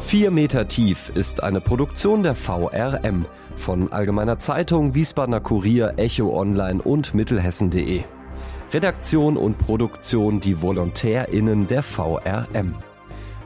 Vier 0.07 0.31
Meter 0.31 0.69
tief 0.69 1.11
ist 1.17 1.43
eine 1.43 1.61
Produktion 1.61 2.23
der 2.23 2.37
VRM 2.37 3.27
von 3.57 3.93
Allgemeiner 3.93 4.39
Zeitung, 4.39 4.95
Wiesbadener 4.95 5.41
Kurier, 5.41 5.95
Echo 5.97 6.39
Online 6.39 6.81
und 6.81 7.13
Mittelhessen.de. 7.13 8.05
Redaktion 8.73 9.37
und 9.37 9.59
Produktion 9.59 10.39
die 10.39 10.63
VolontärInnen 10.63 11.67
der 11.67 11.83
VRM. 11.83 12.77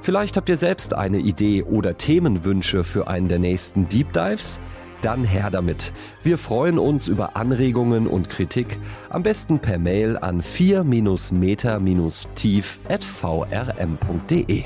Vielleicht 0.03 0.37
habt 0.37 0.51
ihr 0.51 0.59
selbst 0.59 0.93
eine 0.93 1.17
Idee 1.17 1.63
oder 1.63 1.97
Themenwünsche 1.97 2.85
für 2.85 3.09
einen 3.09 3.29
der 3.29 3.39
nächsten 3.39 3.89
Deep 3.89 4.13
Dives? 4.13 4.61
Dann 5.01 5.25
her 5.25 5.51
damit. 5.51 5.95
Wir 6.23 6.37
freuen 6.37 6.79
uns 6.79 7.09
über 7.09 7.37
Anregungen 7.37 8.07
und 8.07 8.29
Kritik, 8.29 8.79
am 9.09 9.23
besten 9.23 9.61
per 9.61 9.79
Mail 9.79 10.19
an 10.19 10.43
4-meter-tief 10.43 12.81
at 12.87 13.03
vrm.de. 13.03 14.65